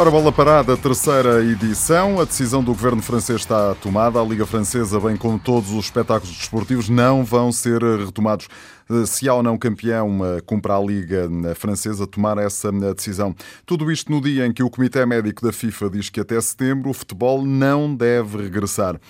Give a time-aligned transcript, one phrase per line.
[0.00, 2.20] Ora, bola parada, terceira edição.
[2.20, 4.20] A decisão do governo francês está tomada.
[4.20, 8.46] A Liga Francesa, bem como todos os espetáculos desportivos, não vão ser retomados.
[9.08, 13.34] Se há ou não campeão, cumpre a Liga Francesa tomar essa decisão.
[13.66, 16.90] Tudo isto no dia em que o Comitê Médico da FIFA diz que até setembro
[16.90, 19.00] o futebol não deve regressar.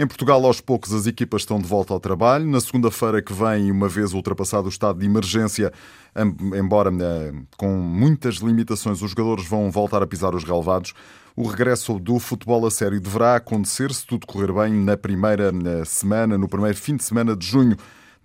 [0.00, 2.46] Em Portugal, aos poucos, as equipas estão de volta ao trabalho.
[2.46, 5.72] Na segunda-feira que vem, uma vez ultrapassado o estado de emergência,
[6.54, 10.94] embora eh, com muitas limitações, os jogadores vão voltar a pisar os relevados.
[11.34, 15.84] O regresso do futebol a sério deverá acontecer, se tudo correr bem, na primeira eh,
[15.84, 17.76] semana, no primeiro fim de semana de junho.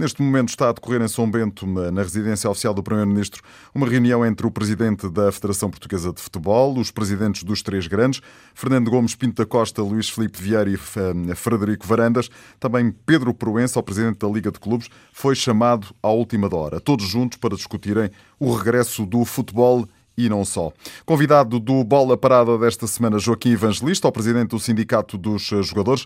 [0.03, 3.41] Neste momento está a decorrer em São Bento, na residência oficial do Primeiro-Ministro,
[3.73, 8.19] uma reunião entre o Presidente da Federação Portuguesa de Futebol, os Presidentes dos três grandes,
[8.53, 12.29] Fernando Gomes Pinto da Costa, Luís Filipe Vieira e eh, Frederico Varandas.
[12.59, 17.07] Também Pedro Proença, o Presidente da Liga de Clubes, foi chamado à última hora, todos
[17.07, 20.73] juntos para discutirem o regresso do futebol e não só.
[21.05, 26.05] Convidado do Bola Parada desta semana, Joaquim Evangelista, o Presidente do Sindicato dos Jogadores.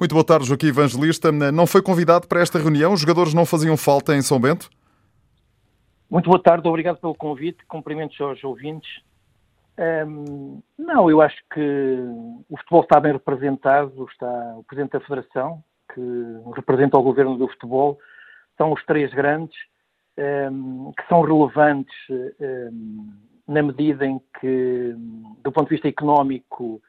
[0.00, 1.32] Muito boa tarde, Joaquim Evangelista.
[1.32, 2.92] Não foi convidado para esta reunião?
[2.92, 4.70] Os jogadores não faziam falta em São Bento?
[6.08, 7.66] Muito boa tarde, obrigado pelo convite.
[7.66, 8.88] Cumprimentos aos ouvintes.
[10.06, 11.60] Um, não, eu acho que
[12.48, 14.06] o futebol está bem representado.
[14.10, 16.00] Está o Presidente da Federação, que
[16.54, 17.98] representa o Governo do Futebol,
[18.56, 19.56] são os três grandes,
[20.52, 23.12] um, que são relevantes um,
[23.48, 24.94] na medida em que,
[25.42, 26.80] do ponto de vista económico,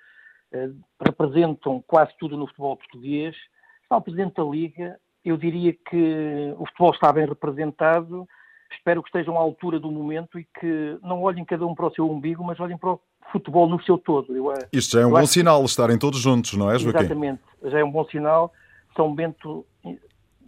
[1.02, 3.36] representam quase tudo no futebol português.
[3.83, 8.28] Está o Presidente da Liga, eu diria que o futebol está bem representado,
[8.72, 11.94] espero que estejam à altura do momento e que não olhem cada um para o
[11.94, 14.36] seu umbigo, mas olhem para o futebol no seu todo.
[14.36, 17.00] Eu, eh, Isto já é um bom sinal, estarem todos juntos, não é, Joaquim?
[17.00, 18.53] Exatamente, já é um bom sinal.
[18.95, 19.66] São Bento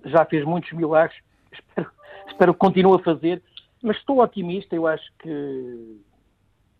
[0.05, 1.19] já fez muitos milagres,
[1.51, 1.91] espero,
[2.27, 3.41] espero que continue a fazer,
[3.81, 6.01] mas estou otimista, eu acho que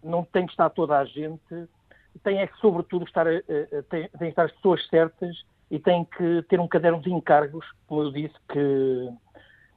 [0.04, 1.68] não tem que estar toda a gente
[2.24, 3.26] tem é que, sobretudo, estar,
[3.90, 8.04] tem, que estar as pessoas certas e tem que ter um caderno de encargos, como
[8.04, 9.10] eu disse, que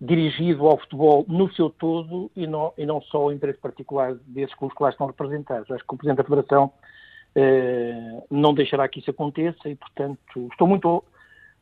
[0.01, 4.55] dirigido ao futebol no seu todo e não, e não só ao interesse particular desses
[4.57, 5.71] clubes que lá estão representados.
[5.71, 6.73] Acho que o Presidente da Federação
[7.37, 11.05] uh, não deixará que isso aconteça e, portanto, estou muito,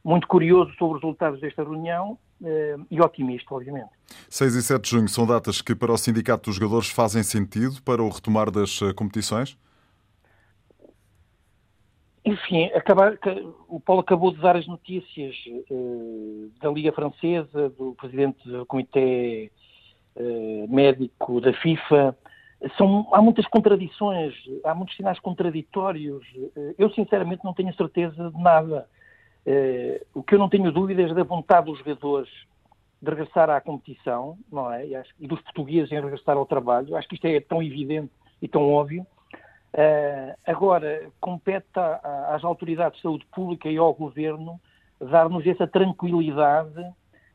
[0.03, 3.91] muito curioso sobre os resultados desta reunião uh, e otimista, obviamente.
[4.28, 7.82] 6 e 7 de junho são datas que para o Sindicato dos Jogadores fazem sentido
[7.82, 9.56] para o retomar das competições?
[12.25, 13.19] Enfim, acabar,
[13.69, 15.34] o Paulo acabou de dar as notícias
[15.71, 19.50] uh, da Liga Francesa, do presidente do Comitê
[20.15, 22.16] uh, Médico da FIFA.
[22.78, 24.34] São, há muitas contradições,
[24.65, 26.25] há muitos sinais contraditórios.
[26.55, 28.88] Uh, eu, sinceramente, não tenho certeza de nada.
[30.15, 32.31] o que eu não tenho dúvidas é da vontade dos jogadores
[33.03, 34.87] de regressar à competição, não é?
[34.87, 36.94] E, acho, e dos portugueses em regressar ao trabalho.
[36.94, 39.05] Acho que isto é tão evidente e tão óbvio.
[39.75, 41.66] Uh, agora, compete
[42.28, 44.60] às autoridades de saúde pública e ao governo
[45.00, 46.84] dar-nos essa tranquilidade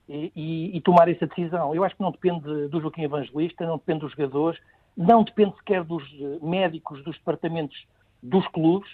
[0.07, 1.73] e, e, e, tomar essa decisão.
[1.73, 4.59] Eu acho que não depende do Joaquim Evangelista, não depende dos jogadores,
[4.95, 6.03] não depende sequer dos
[6.41, 7.75] médicos dos departamentos
[8.21, 8.89] dos clubes,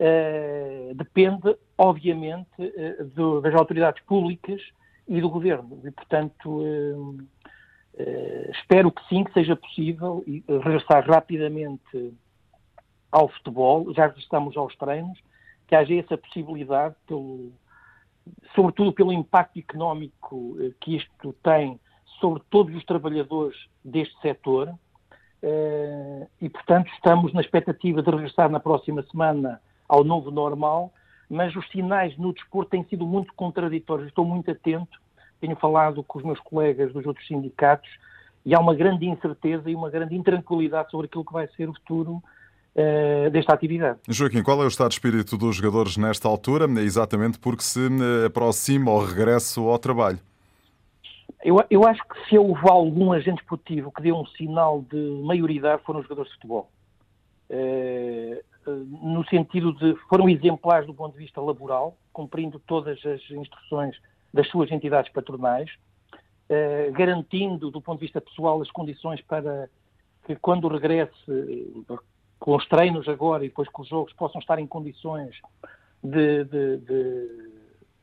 [0.00, 4.60] uh, depende, obviamente, uh, do, das autoridades públicas
[5.06, 5.80] e do governo.
[5.84, 7.18] E, portanto,
[8.52, 12.14] espero que sim, que seja possível regressar rapidamente
[13.10, 15.18] ao futebol, já estamos aos treinos,
[15.66, 17.52] que haja essa possibilidade, pelo,
[18.54, 21.78] sobretudo pelo impacto económico eh, que isto tem
[22.20, 24.72] sobre todos os trabalhadores deste setor.
[25.42, 30.92] Eh, e, portanto, estamos na expectativa de regressar na próxima semana ao novo normal,
[31.28, 34.08] mas os sinais no desporto têm sido muito contraditórios.
[34.08, 35.00] Estou muito atento,
[35.40, 37.88] tenho falado com os meus colegas dos outros sindicatos
[38.44, 41.74] e há uma grande incerteza e uma grande intranquilidade sobre aquilo que vai ser o
[41.74, 42.22] futuro
[43.32, 43.98] desta atividade.
[44.08, 48.26] Joaquim, qual é o estado de espírito dos jogadores nesta altura, exatamente porque se eh,
[48.26, 50.18] aproxima o regresso ao trabalho?
[51.42, 55.82] Eu, eu acho que se houve algum agente esportivo que deu um sinal de maioridade
[55.84, 56.70] foram os jogadores de futebol.
[57.48, 58.42] Uh,
[59.02, 63.96] no sentido de foram exemplares do ponto de vista laboral, cumprindo todas as instruções
[64.32, 65.70] das suas entidades patronais,
[66.92, 69.68] garantindo do ponto de vista pessoal as condições para
[70.26, 71.12] que quando regresse
[72.40, 75.36] com os treinos agora e depois com os jogos, possam estar em condições
[76.02, 77.50] de, de, de,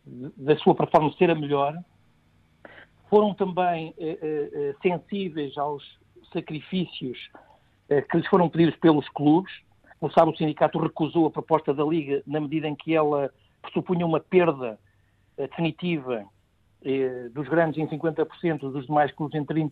[0.05, 1.75] de da sua performance ser a melhor.
[3.09, 5.83] Foram também eh, eh, eh, sensíveis aos
[6.31, 7.17] sacrifícios
[7.89, 9.51] eh, que lhes foram pedidos pelos clubes.
[9.99, 13.31] Como sabe, o sindicato recusou a proposta da Liga na medida em que ela
[13.61, 14.79] pressupunha uma perda
[15.37, 16.25] eh, definitiva
[16.83, 19.71] eh, dos grandes em 50%, dos demais clubes em 30%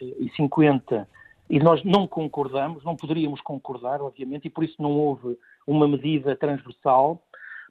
[0.00, 1.06] e, e 50%,
[1.50, 5.36] e nós não concordamos, não poderíamos concordar, obviamente, e por isso não houve
[5.66, 7.20] uma medida transversal,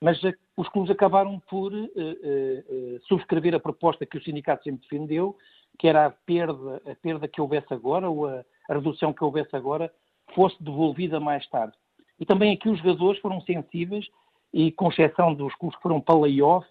[0.02, 0.22] mas
[0.56, 5.36] os clubes acabaram por uh, uh, subscrever a proposta que o sindicato sempre defendeu,
[5.78, 9.56] que era a perda, a perda que houvesse agora, ou a, a redução que houvesse
[9.56, 9.92] agora,
[10.36, 11.74] fosse devolvida mais tarde.
[12.20, 14.06] E também aqui os jogadores foram sensíveis
[14.54, 16.68] e, com exceção dos clubes que foram para layoff,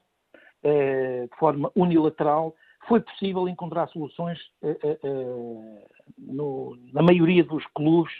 [0.62, 2.54] eh, de forma unilateral,
[2.86, 8.12] foi possível encontrar soluções eh, eh, no, na maioria dos clubes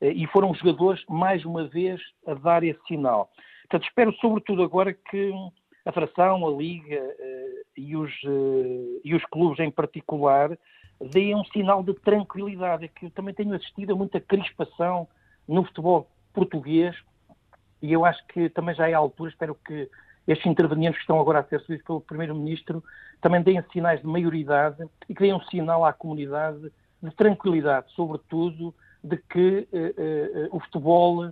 [0.00, 3.30] e foram os jogadores, mais uma vez, a dar esse sinal.
[3.62, 5.32] Portanto, espero sobretudo agora que
[5.84, 7.02] a Federação, a Liga
[7.76, 8.12] e os,
[9.04, 10.56] e os clubes em particular
[11.00, 12.84] deem um sinal de tranquilidade.
[12.84, 15.08] É que eu também tenho assistido a muita crispação
[15.46, 16.94] no futebol português
[17.82, 19.88] e eu acho que também já é a altura, espero que
[20.26, 22.82] estes intervenientes que estão agora a ser servidos pelo Primeiro-Ministro
[23.20, 26.70] também deem sinais de maioridade e que deem um sinal à comunidade
[27.02, 31.30] de tranquilidade, sobretudo de que eh, eh, o futebol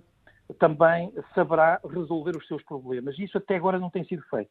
[0.59, 3.17] também saberá resolver os seus problemas.
[3.19, 4.49] Isso até agora não tem sido feito.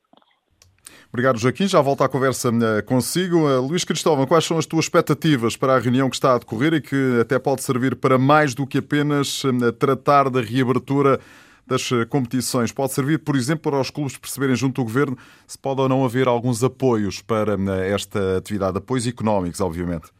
[1.08, 1.66] Obrigado, Joaquim.
[1.66, 2.50] Já volto à conversa
[2.84, 3.38] consigo.
[3.60, 6.80] Luís Cristóvão, quais são as tuas expectativas para a reunião que está a decorrer e
[6.80, 9.42] que até pode servir para mais do que apenas
[9.78, 11.18] tratar da reabertura
[11.66, 12.70] das competições?
[12.70, 15.16] Pode servir, por exemplo, para os clubes perceberem junto ao governo
[15.46, 20.15] se pode ou não haver alguns apoios para esta atividade, apoios económicos, obviamente.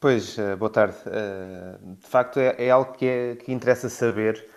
[0.00, 0.96] Pois, boa tarde.
[2.00, 4.48] De facto, é, é algo que, é, que interessa saber.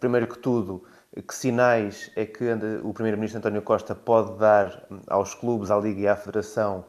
[0.00, 0.84] Primeiro que tudo,
[1.26, 2.44] que sinais é que
[2.82, 6.84] o Primeiro-Ministro António Costa pode dar aos clubes, à Liga e à Federação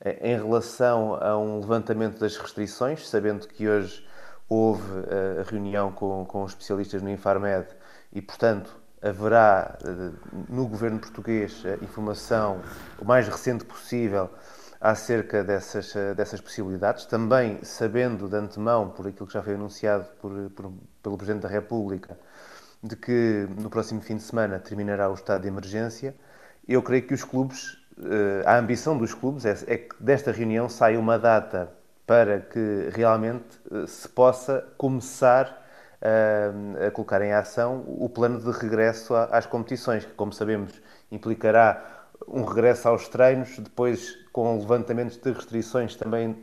[0.00, 4.06] eh, em relação a um levantamento das restrições, sabendo que hoje
[4.48, 7.66] houve eh, a reunião com, com especialistas no Infarmed
[8.12, 10.10] e, portanto, haverá eh,
[10.48, 12.60] no governo português informação
[12.98, 14.30] o mais recente possível
[14.80, 20.50] acerca dessas, dessas possibilidades, também sabendo de antemão, por aquilo que já foi anunciado por,
[20.50, 20.72] por,
[21.02, 22.18] pelo Presidente da República,
[22.82, 26.14] de que no próximo fim de semana terminará o estado de emergência.
[26.68, 30.68] Eu creio que os clubes, eh, a ambição dos clubes é, é que desta reunião
[30.68, 31.72] saia uma data
[32.06, 35.64] para que realmente eh, se possa começar
[36.02, 41.93] a, a colocar em ação o plano de regresso às competições, que, como sabemos, implicará
[42.26, 46.36] um regresso aos treinos, depois com levantamentos de restrições também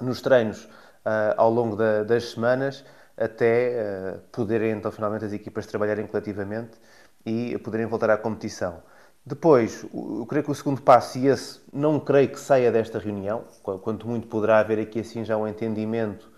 [0.00, 2.84] nos treinos uh, ao longo da, das semanas
[3.16, 6.78] até uh, poderem então finalmente as equipas trabalharem coletivamente
[7.24, 8.82] e poderem voltar à competição.
[9.24, 13.44] Depois, eu creio que o segundo passo, e esse não creio que saia desta reunião,
[13.62, 16.28] quanto muito poderá haver aqui assim já um entendimento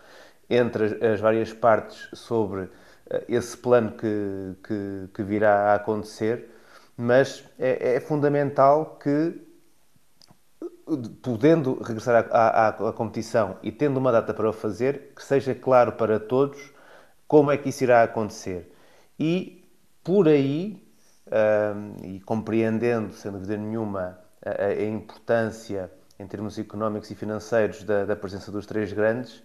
[0.50, 2.68] entre as várias partes sobre
[3.08, 6.50] eh, esse plano que, que, que virá a acontecer,
[6.96, 9.40] mas é, é fundamental que
[11.22, 15.54] podendo regressar à, à, à, competição e tendo uma data para o fazer, que seja
[15.54, 16.72] claro para todos
[17.26, 18.70] como é que isso irá acontecer.
[19.18, 19.64] E
[20.02, 20.86] por aí,
[21.26, 28.04] um, e compreendendo, sem dúvida nenhuma, a, a, importância em termos económicos e financeiros da,
[28.04, 29.42] da presença dos três grandes,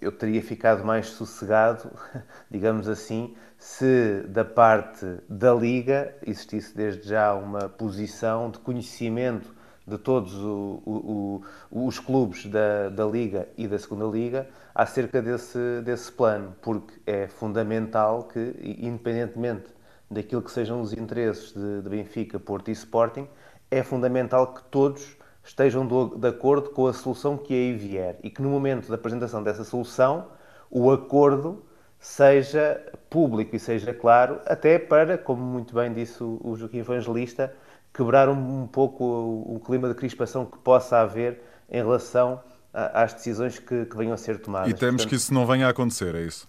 [0.00, 1.90] eu teria ficado mais sossegado,
[2.50, 9.54] digamos assim, se da parte da Liga existisse desde já uma posição de conhecimento
[9.86, 15.20] de todos o, o, o, os clubes da, da Liga e da Segunda Liga acerca
[15.20, 19.66] desse, desse plano, porque é fundamental que, independentemente
[20.10, 23.28] daquilo que sejam os interesses de, de Benfica, Porto e Sporting,
[23.70, 28.30] é fundamental que todos estejam do, de acordo com a solução que aí vier e
[28.30, 30.26] que no momento da apresentação dessa solução
[30.70, 31.62] o acordo
[32.00, 37.54] seja público e seja claro, até para, como muito bem disse o, Joaquim Evangelista,
[37.92, 43.02] quebrar um, um pouco o, o, clima de crispação que possa haver em relação a,
[43.04, 44.68] às decisões que, que, venham a ser tomadas.
[44.68, 46.46] E temos Portanto, que isso não venha a acontecer, é isso?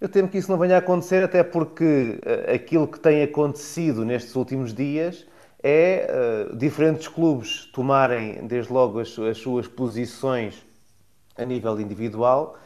[0.00, 4.04] Eu temo que isso não venha a acontecer, até porque uh, aquilo que tem acontecido
[4.04, 5.26] nestes últimos dias
[5.66, 10.62] é uh, diferentes clubes tomarem, desde logo, as, as suas posições
[11.38, 12.58] a nível individual,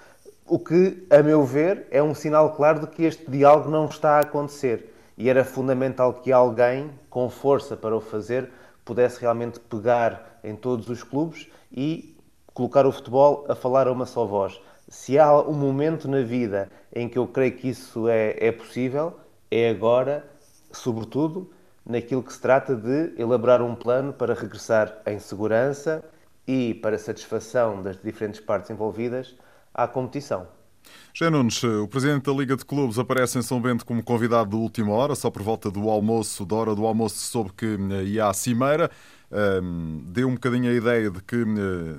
[0.45, 4.17] o que, a meu ver, é um sinal claro de que este diálogo não está
[4.17, 8.51] a acontecer e era fundamental que alguém com força para o fazer
[8.85, 12.17] pudesse realmente pegar em todos os clubes e
[12.53, 14.61] colocar o futebol a falar a uma só voz.
[14.89, 19.15] Se há um momento na vida em que eu creio que isso é, é possível,
[19.51, 20.29] é agora,
[20.73, 21.53] sobretudo
[21.89, 26.05] naquilo que se trata de elaborar um plano para regressar em segurança
[26.47, 29.35] e para satisfação das diferentes partes envolvidas
[29.75, 30.47] à competição.
[31.13, 34.57] José Nunes, o presidente da Liga de Clubes aparece em São Bento como convidado de
[34.57, 38.27] última hora, só por volta do almoço, da hora do almoço, soube que eh, ia
[38.27, 38.91] à Cimeira.
[39.31, 41.47] um, deu um bocadinho a ideia de que uh,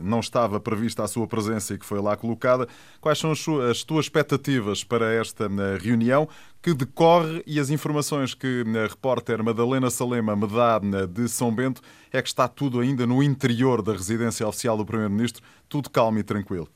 [0.01, 2.67] não estava prevista a sua presença e que foi lá colocada.
[3.01, 5.47] Quais são as, as tuas expectativas para esta
[5.79, 6.27] reunião
[6.61, 11.81] que decorre e as informações que a repórter Madalena Salema me dá de São Bento
[12.11, 16.23] é que está tudo ainda no interior da residência oficial do Primeiro-Ministro, tudo calmo e
[16.23, 16.67] tranquilo.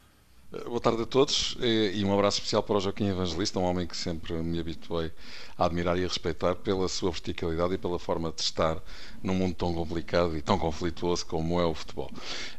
[0.65, 3.97] Boa tarde a todos e um abraço especial para o Joaquim Evangelista, um homem que
[3.97, 5.11] sempre me habituei
[5.57, 8.77] a admirar e a respeitar pela sua verticalidade e pela forma de estar
[9.23, 12.11] num mundo tão complicado e tão conflituoso como é o futebol.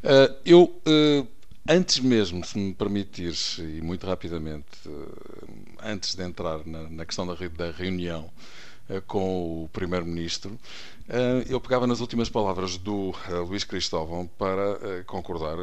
[0.03, 1.25] Eh, eu, eh,
[1.67, 7.35] antes mesmo, se me permitires, e muito rapidamente, eh, antes de entrar na questão da
[7.71, 8.29] reunião
[9.07, 10.59] com o Primeiro-Ministro,
[11.49, 13.15] eu pegava nas últimas palavras do
[13.47, 15.57] Luís Cristóvão para concordar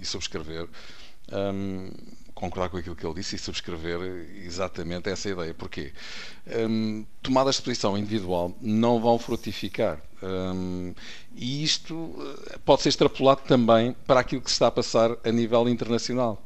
[0.00, 0.68] e subscrever
[1.32, 1.90] um,
[2.34, 4.00] concordar com aquilo que ele disse e subscrever
[4.44, 5.54] exatamente essa ideia.
[5.54, 5.92] Porquê?
[6.68, 10.00] Um, tomadas de posição individual não vão frutificar.
[10.24, 10.94] Um,
[11.36, 12.14] e isto
[12.48, 16.42] eh, pode ser extrapolado também para aquilo que se está a passar a nível internacional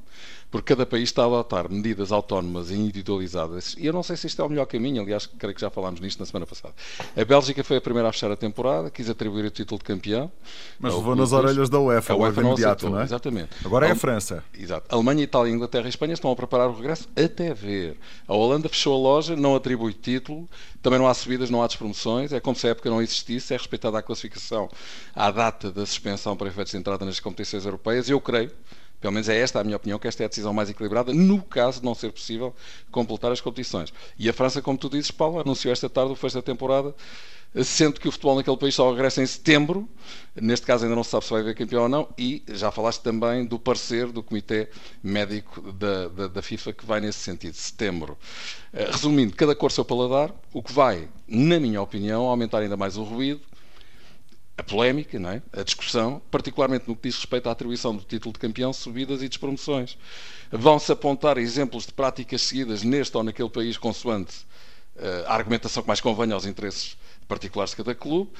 [0.50, 3.74] porque cada país está a adotar medidas autónomas e individualizadas.
[3.78, 6.00] E eu não sei se isto é o melhor caminho, aliás, creio que já falámos
[6.00, 6.74] nisto na semana passada.
[7.16, 10.30] A Bélgica foi a primeira a fechar a temporada, quis atribuir o título de campeão.
[10.78, 13.04] Mas levou nas orelhas da UEFA, a UEFA não imediato, não é?
[13.04, 13.50] Exatamente.
[13.64, 14.42] Agora é a França.
[14.54, 14.86] Exato.
[14.88, 17.98] A Alemanha, Itália, Inglaterra e Espanha estão a preparar o regresso até ver.
[18.26, 20.48] A Holanda fechou a loja, não atribui título,
[20.80, 23.56] também não há subidas, não há despromoções, é como se a época não existisse, é
[23.56, 24.68] respeitada a classificação
[25.14, 28.08] à data da suspensão para efeitos de entrada nas competições europeias.
[28.08, 28.50] Eu creio
[29.00, 31.42] pelo menos é esta a minha opinião, que esta é a decisão mais equilibrada, no
[31.42, 32.54] caso de não ser possível
[32.90, 33.92] completar as competições.
[34.18, 36.94] E a França, como tu dizes, Paulo, anunciou esta tarde o fecho da temporada,
[37.64, 39.88] sendo que o futebol naquele país só regressa em setembro.
[40.36, 42.08] Neste caso ainda não se sabe se vai haver campeão ou não.
[42.16, 44.68] E já falaste também do parecer do Comitê
[45.02, 48.18] Médico da, da, da FIFA que vai nesse sentido, setembro.
[48.72, 52.96] Eh, resumindo, cada cor seu paladar, o que vai, na minha opinião, aumentar ainda mais
[52.96, 53.40] o ruído,
[54.58, 55.42] a polémica, não é?
[55.52, 59.28] a discussão, particularmente no que diz respeito à atribuição do título de campeão, subidas e
[59.28, 59.96] despromoções.
[60.50, 64.38] Vão-se apontar exemplos de práticas seguidas neste ou naquele país, consoante
[64.96, 66.96] uh, a argumentação que mais convenha aos interesses
[67.28, 68.32] particulares de cada clube,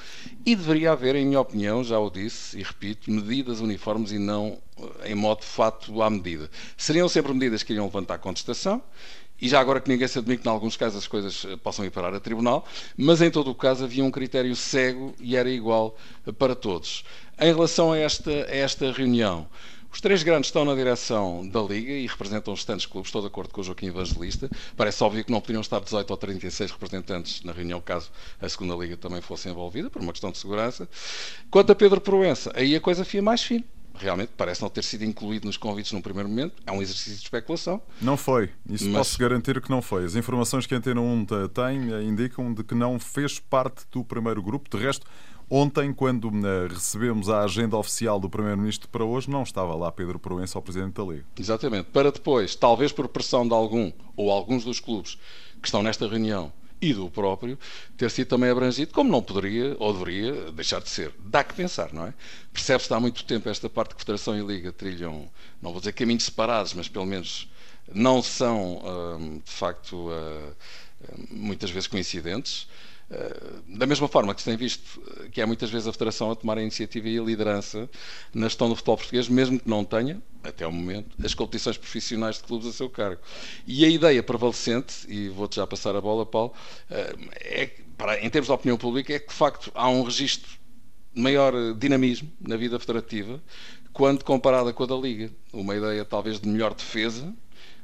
[0.45, 4.59] e deveria haver, em minha opinião, já o disse e repito, medidas uniformes e não
[4.77, 6.49] uh, em modo de fato à medida.
[6.75, 8.83] Seriam sempre medidas que iriam levantar contestação,
[9.41, 11.85] e já agora que ninguém se admite que, em alguns casos, as coisas eh, possam
[11.85, 12.65] ir parar a tribunal,
[12.97, 17.03] mas em todo o caso havia um critério cego e era igual eh, para todos.
[17.39, 19.47] Em relação a esta, a esta reunião,
[19.91, 23.27] os três grandes estão na direção da Liga e representam os restantes clubes, estou de
[23.27, 24.49] acordo com o Joaquim Evangelista.
[24.77, 28.75] Parece óbvio que não poderiam estar 18 ou 36 representantes na reunião, caso a segunda
[28.75, 30.87] Liga também fosse envolvida, por uma questão de segurança.
[31.49, 33.63] Quanto a Pedro Proença, aí a coisa fia mais fina
[33.99, 36.55] realmente parece não ter sido incluído nos convites num primeiro momento.
[36.65, 37.81] É um exercício de especulação.
[38.01, 38.49] Não foi.
[38.69, 39.07] Isso mas...
[39.07, 40.05] posso garantir que não foi.
[40.05, 44.03] As informações que a Antena 1 tem eh, indicam de que não fez parte do
[44.03, 44.69] primeiro grupo.
[44.69, 45.05] De resto,
[45.49, 50.17] ontem, quando eh, recebemos a agenda oficial do Primeiro-Ministro para hoje, não estava lá Pedro
[50.17, 51.25] Proença, o Presidente da Liga.
[51.37, 51.89] Exatamente.
[51.91, 55.17] Para depois, talvez por pressão de algum ou alguns dos clubes
[55.61, 56.51] que estão nesta reunião,
[56.81, 57.57] e do próprio
[57.97, 61.13] ter sido também abrangido, como não poderia ou deveria deixar de ser.
[61.19, 62.13] Dá que pensar, não é?
[62.53, 65.29] Percebe-se há muito tempo esta parte que Federação e Liga trilham,
[65.61, 67.49] não vou dizer caminhos separados, mas pelo menos
[67.93, 68.81] não são,
[69.19, 70.53] hum, de facto, hum,
[71.31, 72.67] muitas vezes coincidentes.
[73.11, 76.29] Eh, da mesma forma que se tem visto eh, que é muitas vezes a Federação
[76.29, 77.89] a tomar a iniciativa e a liderança
[78.33, 82.37] na gestão do futebol português, mesmo que não tenha, até o momento, as competições profissionais
[82.37, 83.19] de clubes a seu cargo.
[83.65, 86.53] E a ideia prevalecente, e vou-te já passar a bola, Paulo,
[86.91, 90.59] eh, é, para, em termos de opinião pública, é que de facto há um registro
[91.15, 93.41] maior dinamismo na vida federativa
[93.91, 95.31] quando comparada com a da Liga.
[95.51, 97.33] Uma ideia talvez de melhor defesa,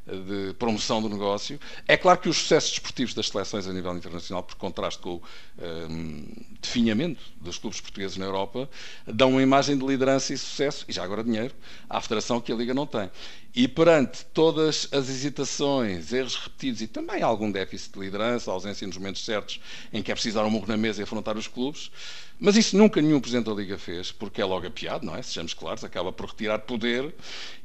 [0.06, 1.60] de promoção do negócio.
[1.88, 5.22] É claro que os sucessos desportivos das seleções a nível internacional, por contraste com o
[5.60, 6.28] um,
[6.62, 8.70] definhamento dos clubes portugueses na Europa,
[9.08, 11.54] dão uma imagem de liderança e sucesso, e já agora dinheiro,
[11.90, 13.10] à Federação que a Liga não tem.
[13.56, 18.98] E perante todas as hesitações, erros repetidos e também algum déficit de liderança, ausência nos
[18.98, 19.62] momentos certos
[19.94, 21.90] em que é preciso dar um murro na mesa e afrontar os clubes,
[22.40, 25.22] mas isso nunca nenhum Presidente da Liga fez, porque é logo apiado, não é?
[25.22, 27.14] Sejamos claros, acaba por retirar poder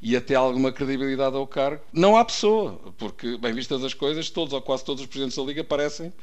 [0.01, 1.81] e até alguma credibilidade ao cargo.
[1.91, 5.43] Não há pessoa, porque, bem vistas as coisas, todos ou quase todos os Presidentes da
[5.43, 6.13] Liga parecem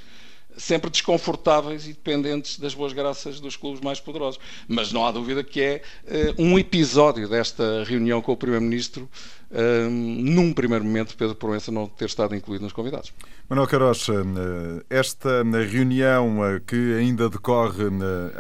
[0.57, 4.41] sempre desconfortáveis e dependentes das boas graças dos clubes mais poderosos.
[4.67, 9.09] Mas não há dúvida que é uh, um episódio desta reunião com o Primeiro-Ministro,
[9.51, 13.13] uh, num primeiro momento, Pedro Proença não ter estado incluído nos convidados.
[13.49, 17.85] Manuel Carocha, eh, esta reunião que ainda decorre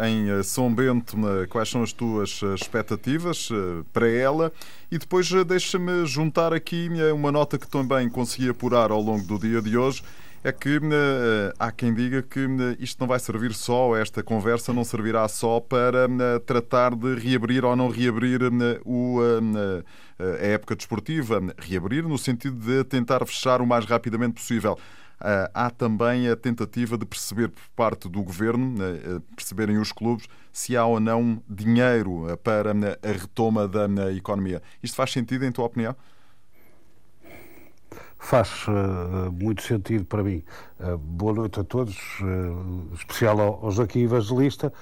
[0.06, 1.16] em São Bento,
[1.48, 3.48] quais são as tuas expectativas
[3.90, 4.52] para ela?
[4.90, 9.62] E depois deixa-me juntar aqui uma nota que também consegui apurar ao longo do dia
[9.62, 10.02] de hoje
[10.44, 10.80] é que
[11.58, 12.46] há quem diga que
[12.78, 16.08] isto não vai servir só, esta conversa não servirá só para
[16.46, 18.40] tratar de reabrir ou não reabrir
[20.18, 21.40] a época desportiva.
[21.58, 24.78] Reabrir no sentido de tentar fechar o mais rapidamente possível.
[25.52, 28.76] Há também a tentativa de perceber por parte do governo,
[29.34, 34.62] perceberem os clubes, se há ou não dinheiro para a retoma da economia.
[34.80, 35.96] Isto faz sentido, em tua opinião?
[38.18, 40.42] Faz uh, muito sentido para mim.
[40.78, 44.72] Uh, boa noite a todos, uh, especial ao, ao Joaquim Evangelista,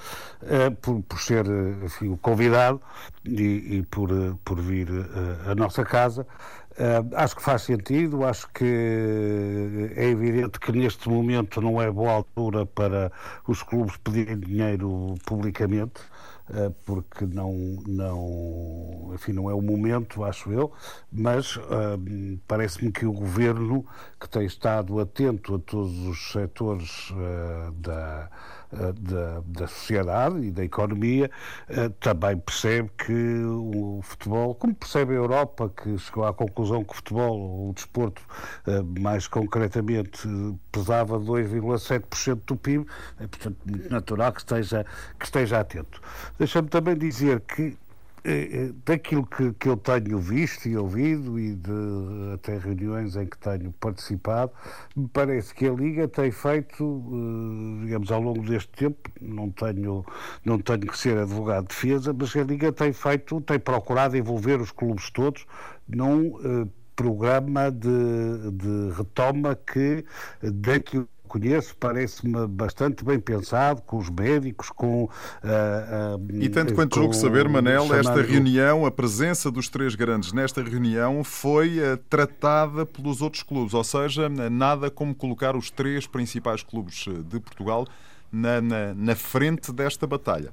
[0.81, 1.47] por, por, ser
[1.85, 2.81] enfim, o convidado
[3.25, 4.09] e, e por,
[4.45, 4.89] por vir
[5.47, 6.27] à nossa casa.
[7.17, 12.67] acho que faz sentido, acho que é evidente que neste momento não é boa altura
[12.67, 13.11] para
[13.47, 16.01] os clubes pedirem dinheiro publicamente.
[16.49, 17.53] Eh, porque não,
[17.89, 20.73] não, enfim, não é o momento, acho eu,
[21.11, 21.99] mas uh,
[22.47, 23.85] parece-me que o governo,
[24.21, 30.51] que tem estado atento a todos os setores uh, da eh, da, da sociedade e
[30.51, 31.31] da economia,
[31.69, 33.13] eh, também percebe que
[33.45, 38.23] o futebol, como percebe a Europa, que chegou à conclusão que o futebol, o desporto,
[38.67, 40.29] eh, mais concretamente,
[40.73, 42.87] pesava 2,7% do PIB,
[43.21, 44.87] é portanto muito natural que esteja,
[45.19, 46.01] que esteja atento.
[46.39, 47.77] Deixa-me também dizer que
[48.85, 51.71] daquilo que, que eu tenho visto e ouvido e de
[52.35, 54.53] até reuniões em que tenho participado,
[54.97, 60.05] me parece que a Liga tem feito, eh, digamos, ao longo deste tempo, não tenho,
[60.45, 64.61] não tenho que ser advogado de defesa, mas a Liga tem feito, tem procurado envolver
[64.61, 65.47] os clubes todos
[65.89, 70.05] num uh, programa de, de retoma que
[70.43, 75.05] daquilo conheço, parece-me bastante bem pensado, com os médicos, com.
[75.05, 80.33] Uh, uh, e tanto quanto julgo saber, Manel, esta reunião, a presença dos três grandes
[80.33, 86.07] nesta reunião foi uh, tratada pelos outros clubes, ou seja, nada como colocar os três
[86.07, 87.87] principais clubes de Portugal
[88.33, 90.53] na, na, na frente desta batalha.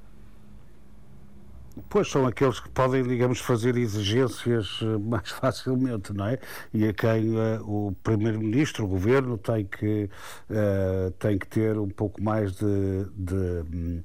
[1.88, 6.38] Pois são aqueles que podem, digamos, fazer exigências eh, mais facilmente, não é?
[6.72, 10.08] E a quem uh, o Primeiro-Ministro, o Governo, tem que,
[10.50, 14.02] uh, tem que ter um pouco mais de, de,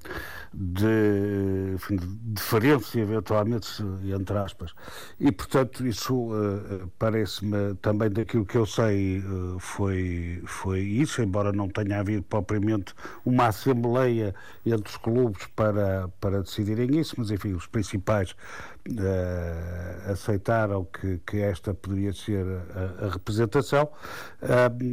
[0.51, 4.73] de, enfim, de deferência, eventualmente, entre aspas.
[5.19, 9.23] E, portanto, isso uh, parece-me também daquilo que eu sei
[9.60, 14.34] foi, foi isso, embora não tenha havido propriamente uma assembleia
[14.65, 21.38] entre os clubes para, para decidirem isso, mas, enfim, os principais uh, aceitaram que, que
[21.38, 23.84] esta poderia ser a, a representação
[24.41, 24.84] uh,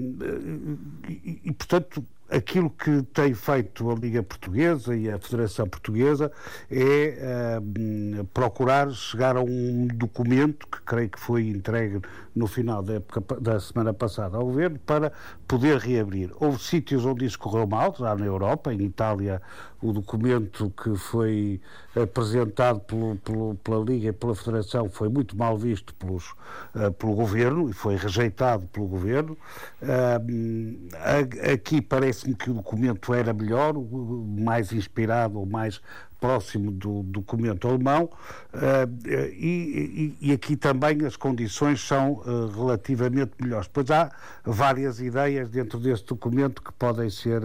[1.08, 6.30] e, e, portanto, aquilo que tem feito a Liga Portuguesa e a Federação Portuguesa
[6.70, 12.00] é uh, procurar chegar a um documento que creio que foi entregue
[12.34, 15.12] no final da, época, da semana passada ao Governo para
[15.46, 16.32] poder reabrir.
[16.38, 19.40] Houve sítios onde isso correu mal, já na Europa, em Itália
[19.82, 21.60] o documento que foi
[21.94, 26.30] apresentado pelo, pelo, pela Liga e pela Federação foi muito mal visto pelos,
[26.74, 29.36] uh, pelo Governo e foi rejeitado pelo Governo.
[29.82, 35.80] Uh, aqui parece-me que o documento era melhor, mais inspirado ou mais
[36.20, 43.32] próximo do documento alemão uh, e, e, e, aqui também as condições são uh, relativamente
[43.40, 43.68] melhores.
[43.68, 44.10] Pois há
[44.44, 47.42] várias ideias dentro deste documento que podem ser,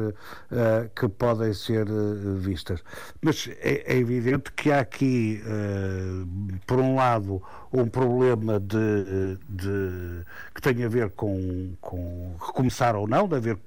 [0.95, 1.85] que podem ser
[2.37, 2.81] vistas.
[3.21, 5.41] Mas é, é, evidente que há aqui,
[6.65, 7.41] por um lado,
[7.73, 13.57] um problema de, de, que tem a ver com, com recomeçar ou não, de haver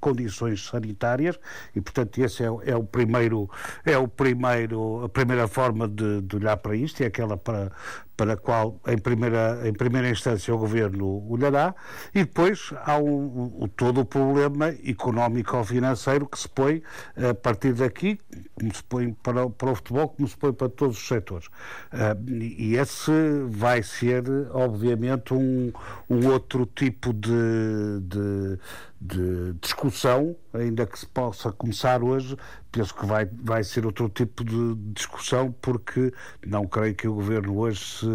[0.00, 1.38] condições sanitárias
[1.74, 3.50] e, portanto, esse é, é o primeiro
[3.84, 7.72] é o primeiro a primeira forma de, de olhar para isto, é aquela para
[8.20, 11.74] para a qual, em primeira, em primeira instância, o Governo olhará,
[12.14, 16.82] e depois há o, o, todo o problema económico-financeiro que se põe
[17.16, 18.18] a partir daqui,
[18.54, 21.46] como se põe para, para o futebol, como se põe para todos os setores.
[21.46, 23.10] Uh, e esse
[23.48, 25.72] vai ser, obviamente, um,
[26.10, 28.58] um outro tipo de, de
[29.00, 32.36] de discussão, ainda que se possa começar hoje,
[32.70, 36.12] penso que vai, vai ser outro tipo de discussão, porque
[36.46, 38.06] não creio que o Governo hoje se,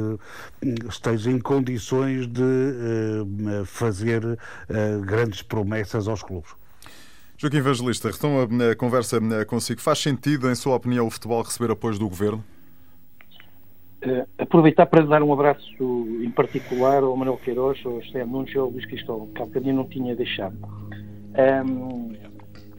[0.87, 6.51] esteja em condições de uh, fazer uh, grandes promessas aos clubes.
[7.37, 9.81] Joaquim Evangelista, retomo a conversa eh, consigo.
[9.81, 12.41] Faz sentido, em sua opinião, o futebol receber apoio do Governo?
[14.05, 15.65] Uh, aproveitar para dar um abraço
[16.23, 19.77] em particular ao Manuel Queiroz, ao José Nunes e ao Luís Cristóvão, que há bocadinho
[19.77, 20.55] não tinha deixado.
[21.65, 22.15] Um,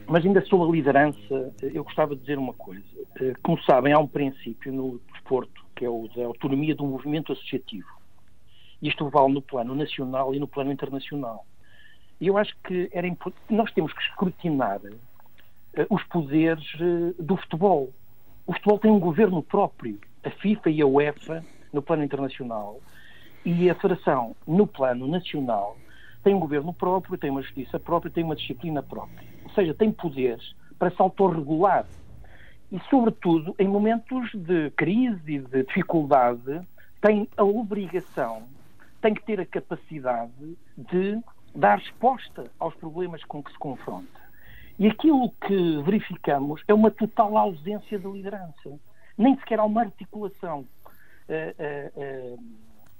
[0.07, 2.81] mas ainda sobre a liderança, eu gostava de dizer uma coisa.
[3.19, 7.33] Uh, como sabem, há um princípio no desporto, que é o da autonomia do movimento
[7.33, 7.89] associativo.
[8.81, 11.45] Isto vale no plano nacional e no plano internacional.
[12.21, 13.05] E eu acho que era
[13.49, 16.65] nós temos que escrutinar uh, os poderes
[17.19, 17.91] do futebol.
[18.45, 19.99] O futebol tem um governo próprio.
[20.27, 22.81] A FIFA e a UEFA, no plano internacional,
[23.45, 25.77] e a Federação, no plano nacional,
[26.21, 29.25] tem um governo próprio, tem uma justiça própria, tem uma disciplina própria.
[29.45, 31.85] Ou seja, tem poderes para se autorregular.
[32.69, 36.59] E, sobretudo, em momentos de crise e de dificuldade,
[36.99, 38.43] tem a obrigação,
[39.01, 41.17] tem que ter a capacidade de
[41.55, 44.19] dar resposta aos problemas com que se confronta.
[44.77, 48.77] E aquilo que verificamos é uma total ausência de liderança.
[49.17, 50.59] Nem sequer há uma articulação
[51.29, 52.43] uh, uh,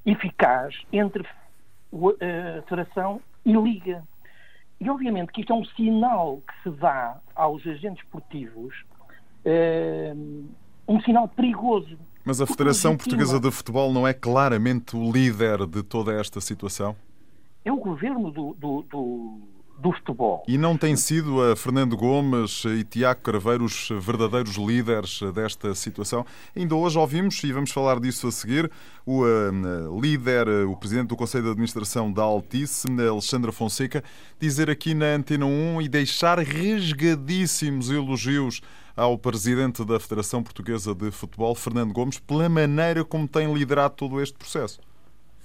[0.05, 4.03] eficaz entre a Federação e Liga.
[4.79, 8.85] E obviamente que isto é um sinal que se dá aos agentes esportivos,
[10.87, 11.97] um sinal perigoso.
[12.23, 16.95] Mas a Federação Portuguesa de Futebol não é claramente o líder de toda esta situação?
[17.63, 19.39] É o governo do, do, do,
[19.77, 20.43] do futebol.
[20.47, 26.25] E não tem sido a Fernando Gomes e Tiago Craveiro os verdadeiros líderes desta situação?
[26.55, 28.71] Ainda hoje ouvimos, e vamos falar disso a seguir,
[29.05, 34.03] o uh, líder, o presidente do Conselho de Administração da Altice, Alexandra Fonseca,
[34.39, 38.61] dizer aqui na Antena 1 e deixar rasgadíssimos elogios
[38.95, 44.19] ao presidente da Federação Portuguesa de Futebol, Fernando Gomes, pela maneira como tem liderado todo
[44.19, 44.79] este processo.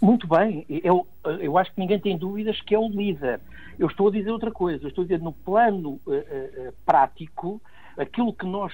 [0.02, 1.06] Muito bem, eu,
[1.38, 3.40] eu acho que ninguém tem dúvidas que é o líder.
[3.78, 7.62] Eu estou a dizer outra coisa, eu estou a dizer no plano uh, uh, prático,
[7.96, 8.72] aquilo que nós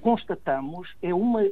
[0.00, 1.42] constatamos é, uma,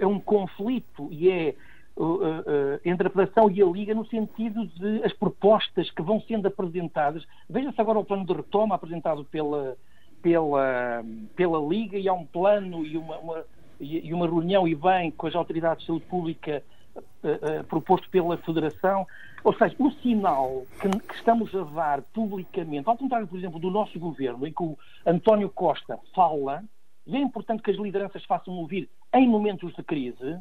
[0.00, 1.54] é um conflito e é
[1.96, 6.48] uh, entre a Federação e a Liga no sentido de as propostas que vão sendo
[6.48, 7.24] apresentadas.
[7.48, 9.76] Veja-se agora o plano de retoma apresentado pela,
[10.20, 11.04] pela,
[11.36, 13.44] pela Liga e há um plano e uma, uma,
[13.78, 16.60] e uma reunião e bem com as autoridades de saúde pública
[16.96, 19.06] uh, uh, proposto pela Federação.
[19.42, 23.70] Ou seja, o sinal que, que, estamos a dar publicamente, ao contrário, por exemplo, do
[23.70, 26.64] nosso governo, em que o António Costa fala,
[27.06, 30.38] e é importante que as lideranças façam ouvir em momentos de crise,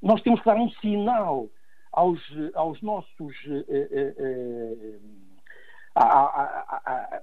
[0.00, 1.48] nós temos que dar um sinal
[1.92, 2.20] aos,
[2.54, 3.34] aos nossos.
[3.46, 5.28] Uh,
[5.94, 7.20] a, a, a,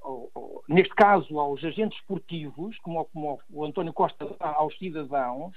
[0.67, 5.55] neste caso, aos agentes esportivos, como, como o António Costa aos cidadãos,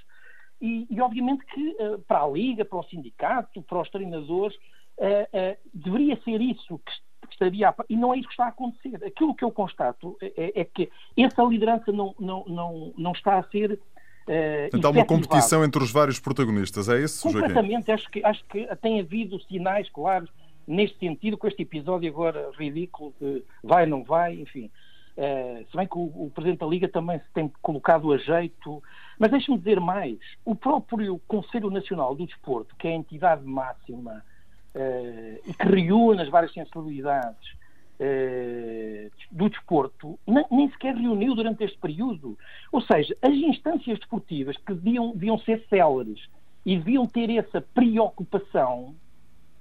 [0.61, 5.55] e, e, obviamente que uh, para a Liga, para o sindicato, para os treinadores, uh,
[5.55, 6.93] uh, deveria ser isso que,
[7.31, 9.05] estaria a, e não é isso que está a acontecer.
[9.05, 13.43] Aquilo que eu constato é, é que essa liderança não, não, não, não está a
[13.45, 13.79] ser
[14.75, 17.91] então, uma competição entre os vários protagonistas, é isso, Completamente.
[17.91, 20.29] Acho que, acho que tem havido sinais claros
[20.69, 24.71] neste sentido, com este episódio agora ridículo de vai, não vai, enfim.
[25.19, 28.81] Uh, se bem que o, o, Presidente da Liga também se tem colocado a jeito.
[29.19, 34.25] Mas deixe-me dizer mais: o próprio Conselho Nacional do Desporto, que é a entidade máxima
[34.77, 37.51] uh, e que reúne as várias sensibilidades
[37.99, 40.17] uh, do desporto,
[40.53, 42.39] nem sequer reuniu durante este período.
[42.71, 46.29] Ou seja, as instâncias desportivas que deviam, deviam ser céleres
[46.65, 48.95] e deviam ter essa preocupação,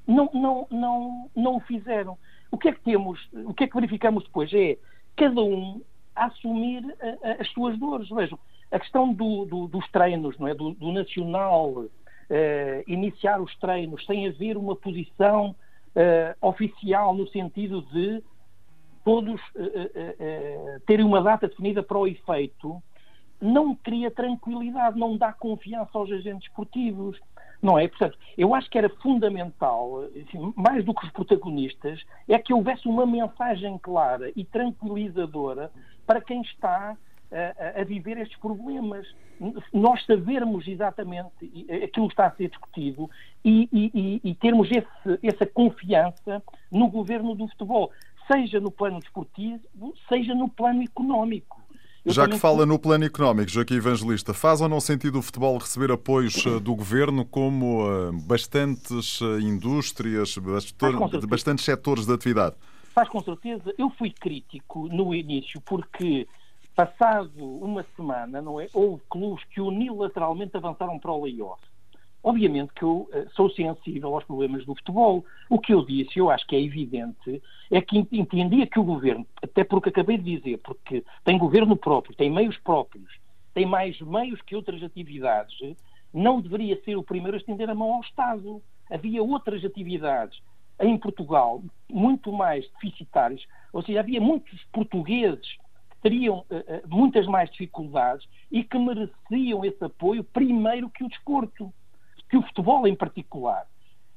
[0.05, 2.15] não, não, não, não o fizeram.
[2.51, 4.53] O que é que temos, o que é que verificamos depois?
[4.53, 4.77] É
[5.17, 5.81] cada um
[6.15, 8.07] a assumir a, a, as suas dores.
[8.09, 8.39] Vejam,
[8.71, 10.53] a questão do, do, dos treinos, não é?
[10.53, 11.85] do, do nacional,
[12.29, 15.55] eh, iniciar os treinos sem haver uma posição
[15.95, 18.21] eh, oficial no sentido de
[19.03, 22.83] todos eh, terem uma data definida para o efeito,
[23.39, 27.17] não cria tranquilidade, não dá confiança aos agentes esportivos.
[27.61, 27.87] Não é?
[27.87, 32.87] Portanto, eu acho que era fundamental, enfim, mais do que os protagonistas, é que houvesse
[32.87, 35.71] uma mensagem clara e tranquilizadora
[36.05, 36.95] para quem está
[37.31, 39.07] a, a, viver estes problemas.
[39.73, 41.29] Nós sabermos exatamente
[41.83, 43.09] aquilo que está a ser discutido
[43.43, 46.41] e, e, e termos esse, essa confiança
[46.71, 47.91] no governo do futebol,
[48.31, 49.61] seja no plano desportivo,
[50.07, 51.56] seja no plano económico.
[52.07, 55.57] Eu Já que fala no plano económico, Joaquim Evangelista, faz ou não sentido o futebol
[55.57, 62.55] receber apoios eh, do governo como uh, bastantes uh, indústrias, de bastantes setores de atividade?
[62.95, 63.73] Faz com certeza.
[63.77, 66.25] Eu fui crítico no início porque,
[66.73, 71.61] passado uma semana, não é, houve clubes que unilateralmente avançaram para o layoff.
[72.27, 75.23] Obviamente que eu uh, sou sensível aos problemas do futebol.
[75.49, 79.25] O que eu disse, eu acho que é evidente, é que entendia que o governo,
[79.41, 83.09] até porque acabei de dizer, porque tem governo próprio, tem meios próprios,
[83.53, 85.57] tem mais meios que outras atividades,
[86.13, 88.61] não deveria ser o primeiro a estender a mão ao Estado.
[88.91, 90.37] Havia outras atividades
[90.81, 95.47] em Portugal muito mais deficitárias, ou seja, havia muitos portugueses
[95.91, 101.73] que teriam uh, muitas mais dificuldades e que mereciam esse apoio primeiro que o desporto
[102.29, 103.65] que o futebol em particular.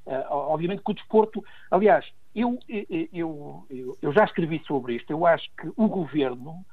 [0.06, 5.10] Uh, obviamente que o desporto, aliás, Eu, eu, eu, eu já escrevi sobre isto.
[5.10, 6.64] Eu acho que o governo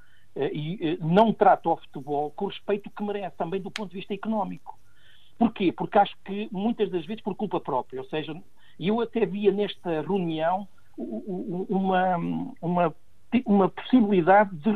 [1.02, 4.78] não trata o futebol com o respeito que merece, também do ponto de vista económico.
[5.36, 5.71] Porquê?
[5.71, 8.00] Porque acho que muitas das vezes por culpa própria.
[8.02, 8.39] Ou seja,
[8.80, 12.17] eu até via nesta reunião uma,
[12.62, 12.95] uma,
[13.45, 14.71] uma possibilidade de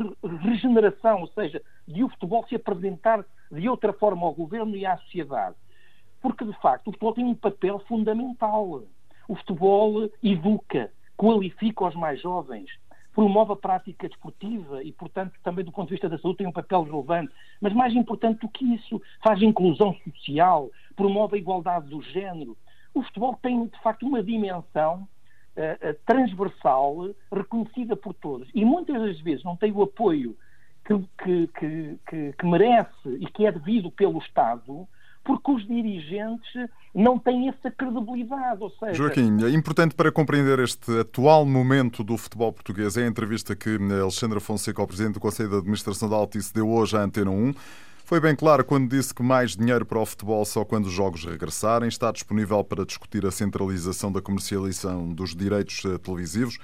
[0.47, 4.97] regeneração, ou seja, de o futebol se apresentar de outra forma ao governo e à
[4.97, 5.55] sociedade.
[6.21, 8.83] Porque, de facto, o futebol tem um papel fundamental.
[9.27, 12.69] O futebol educa, qualifica os mais jovens,
[13.13, 16.51] promove a prática desportiva e, portanto, também do ponto de vista da saúde tem um
[16.51, 17.33] papel relevante.
[17.59, 22.57] Mas mais importante do que isso, faz inclusão social, promove a igualdade do género.
[22.93, 25.07] O futebol tem, de facto, uma dimensão
[25.55, 28.49] uh, transversal, reconhecida por todos.
[28.53, 30.37] E muitas das vezes não tem o apoio
[30.85, 34.87] que, que, que, que merece e que é devido pelo Estado,
[35.23, 38.61] porque os dirigentes não têm essa credibilidade.
[38.61, 38.93] Ou seja...
[38.93, 43.77] Joaquim, é importante para compreender este atual momento do futebol português é a entrevista que
[44.01, 47.53] Alexandra Fonseca, o Presidente do Conselho de Administração da Altice, deu hoje à Antena 1.
[48.11, 51.23] Foi bem claro quando disse que mais dinheiro para o futebol só quando os jogos
[51.23, 51.87] regressarem.
[51.87, 56.57] Está disponível para discutir a centralização da comercialização dos direitos eh, televisivos.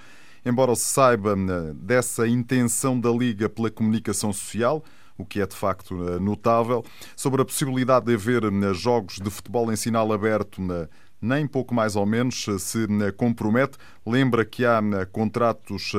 [0.46, 4.84] Embora se saiba eh, dessa intenção da Liga pela comunicação social,
[5.18, 6.84] o que é de facto eh, notável,
[7.16, 10.62] sobre a possibilidade de haver jogos de futebol em sinal aberto
[11.22, 13.78] nem pouco mais ou menos se compromete.
[14.06, 14.80] Lembra que há
[15.12, 15.92] contratos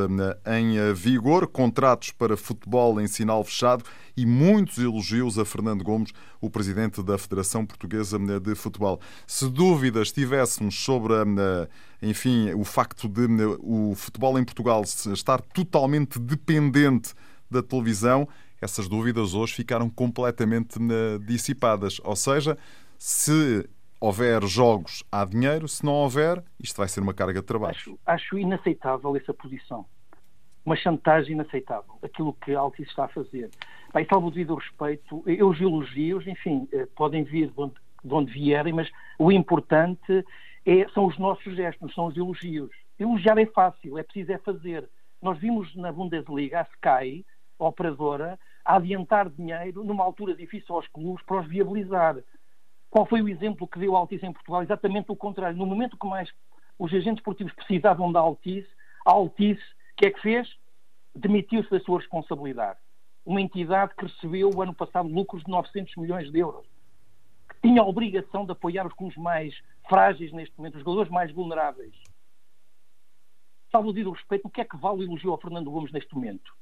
[0.47, 3.85] em vigor, contratos para futebol em sinal fechado
[4.17, 9.01] e muitos elogios a Fernando Gomes, o presidente da Federação Portuguesa de Futebol.
[9.27, 11.15] Se dúvidas tivéssemos sobre,
[12.01, 13.27] enfim, o facto de
[13.61, 17.13] o futebol em Portugal estar totalmente dependente
[17.51, 18.29] da televisão,
[18.61, 20.79] essas dúvidas hoje ficaram completamente
[21.27, 22.01] dissipadas.
[22.05, 22.59] Ou seja,
[22.99, 23.69] se
[24.01, 25.69] houver jogos, há dinheiro.
[25.69, 27.75] Se não houver, isto vai ser uma carga de trabalho.
[27.75, 29.85] Acho, acho inaceitável essa posição.
[30.65, 31.99] Uma chantagem inaceitável.
[32.03, 33.51] Aquilo que a Altice está a fazer.
[33.93, 38.33] Bem, salvo devido respeito, eu os elogios, enfim, eh, podem vir de onde, de onde
[38.33, 40.25] vierem, mas o importante
[40.67, 42.71] é, são os nossos gestos, são os elogios.
[42.99, 44.89] Elogiar é fácil, é preciso é fazer.
[45.23, 47.25] Nós vimos na Bundesliga a Sky,
[47.67, 52.17] operadora, a adiantar dinheiro numa altura difícil aos clubes para os viabilizar.
[52.91, 54.63] Qual foi o exemplo que deu a Altice em Portugal?
[54.63, 55.57] Exatamente o contrário.
[55.57, 56.31] No momento que mais
[56.79, 58.69] os agentes esportivos precisavam da Altice,
[59.05, 60.49] a Altice, o que é que fez?
[61.15, 62.79] Demitiu-se da sua responsabilidade.
[63.25, 66.67] Uma entidade que recebeu o ano passado lucros de 900 milhões de euros,
[67.49, 69.55] que tinha a obrigação de apoiar os clubes mais
[69.89, 71.95] frágeis neste momento, os jogadores mais vulneráveis.
[73.71, 76.57] Salvo o respeito, o que é que vale o elogio ao Fernando Gomes neste momento?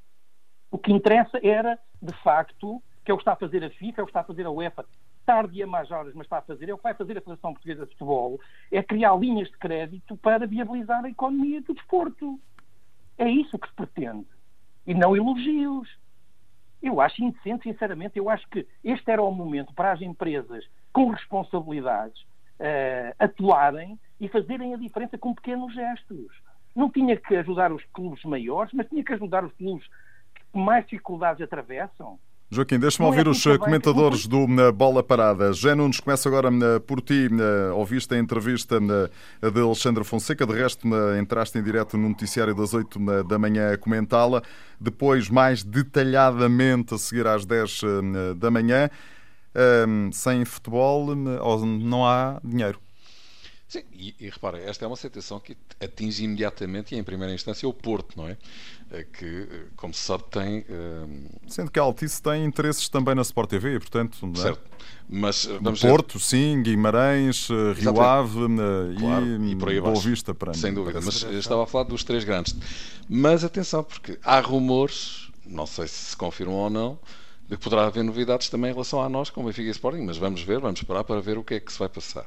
[0.77, 4.03] O que interessa era, de facto, que é o que está a fazer a FIFA,
[4.03, 4.85] é o que está a fazer a UEFA,
[5.25, 7.21] tarde e a mais horas, mas está a fazer, é o que vai fazer a
[7.23, 8.39] Federação Portuguesa de Futebol,
[8.71, 12.39] é criar linhas de crédito para viabilizar a economia do desporto.
[13.17, 14.27] É isso que se pretende.
[14.87, 15.89] E não elogios.
[16.83, 20.62] Eu acho indecente, sinceramente, eu acho que este era o momento para as empresas
[20.93, 26.31] com responsabilidades uh, atuarem e fazerem a diferença com pequenos gestos.
[26.75, 29.89] Não tinha que ajudar os clubes maiores, mas tinha que ajudar os clubes
[30.59, 32.19] mais dificuldades atravessam.
[32.49, 35.53] Joaquim, deixa-me ouvir é os comentadores do Bola Parada.
[35.53, 36.49] Jé Nunes, começa agora
[36.87, 37.29] por ti.
[37.75, 40.87] Ouviste a entrevista de Alexandre Fonseca, de resto
[41.19, 44.42] entraste em direto no noticiário das 8 da manhã a comentá-la.
[44.81, 47.81] Depois, mais detalhadamente, a seguir às 10
[48.37, 48.88] da manhã.
[50.12, 52.79] Sem futebol não há dinheiro.
[53.68, 57.68] Sim, e, e repara, esta é uma situação que atinge imediatamente e em primeira instância
[57.68, 58.37] o Porto, não é?
[58.92, 60.61] é que, como se sabe, tem.
[60.61, 61.29] Uh...
[61.48, 64.18] Sendo que a Altice tem interesses também na Sport TV, portanto.
[64.24, 64.44] Não é?
[64.44, 64.62] Certo.
[65.09, 66.24] Mas, vamos Porto, ver...
[66.24, 68.38] sim, Guimarães, eh, Rio Ave
[68.98, 72.02] claro, e, e por aí Boa Vista para Sem dúvida, mas estava a falar dos
[72.02, 72.57] três grandes.
[73.09, 76.98] Mas atenção, porque há rumores, não sei se se confirmam ou não,
[77.48, 80.02] de que poderá haver novidades também em relação a nós, com o Benfica e Sporting,
[80.02, 82.26] mas vamos ver, vamos esperar para ver o que é que se vai passar.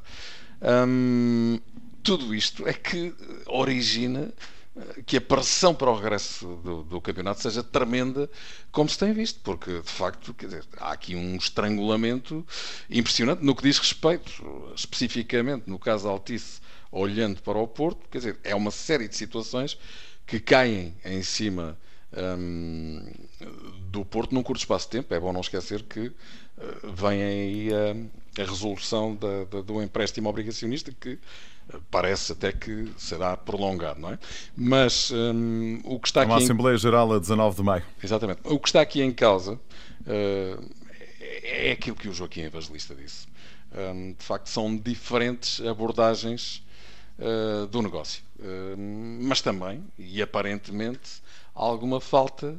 [0.62, 1.58] Hum,
[2.02, 3.14] tudo isto é que
[3.46, 4.32] origina
[4.76, 8.28] eh, que a pressão para o regresso do, do, campeonato seja tremenda,
[8.70, 12.46] como se tem visto, porque de facto dizer, há aqui um estrangulamento
[12.90, 16.60] impressionante no que diz respeito, especificamente no caso Altice,
[16.92, 19.78] olhando para o Porto, quer dizer, é uma série de situações
[20.26, 21.78] que caem em cima
[22.38, 23.04] hum,
[23.90, 25.14] do Porto num curto espaço de tempo.
[25.14, 27.68] É bom não esquecer que uh, vem aí
[28.38, 31.18] a, resolução da, da, do empréstimo obrigacionista que
[31.72, 34.18] uh, parece até que será prolongado, não é?
[34.56, 36.30] Mas um, o que está aqui.
[36.30, 36.78] Uma Assembleia em...
[36.78, 37.84] Geral a 19 de maio.
[38.02, 38.40] Exatamente.
[38.44, 40.70] O que está aqui em causa uh,
[41.42, 43.28] é aquilo que o Joaquim Evangelista disse.
[43.72, 46.62] Um, de facto, são diferentes abordagens
[47.18, 48.22] uh, do negócio.
[48.38, 48.76] Uh,
[49.22, 51.22] mas também, e aparentemente,
[51.54, 52.58] alguma falta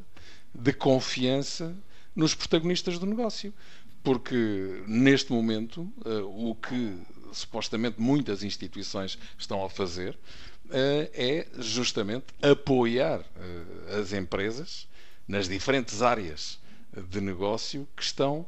[0.54, 1.74] de confiança
[2.14, 3.52] nos protagonistas do negócio.
[4.02, 6.98] Porque neste momento, uh, o que
[7.32, 10.18] supostamente muitas instituições estão a fazer
[10.74, 13.20] é justamente apoiar
[13.98, 14.88] as empresas
[15.28, 16.58] nas diferentes áreas
[17.10, 18.46] de negócio que estão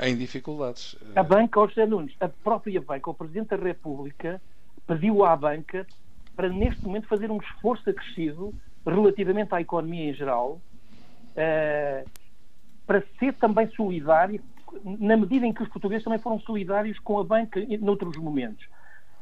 [0.00, 0.96] em dificuldades.
[1.16, 4.40] A banca, José Nunes, a própria banca, o Presidente da República
[4.86, 5.86] pediu à banca
[6.36, 8.54] para neste momento fazer um esforço acrescido
[8.86, 10.60] relativamente à economia em geral,
[12.86, 14.40] para ser também solidário,
[14.84, 18.66] na medida em que os portugueses também foram solidários com a banca noutros momentos.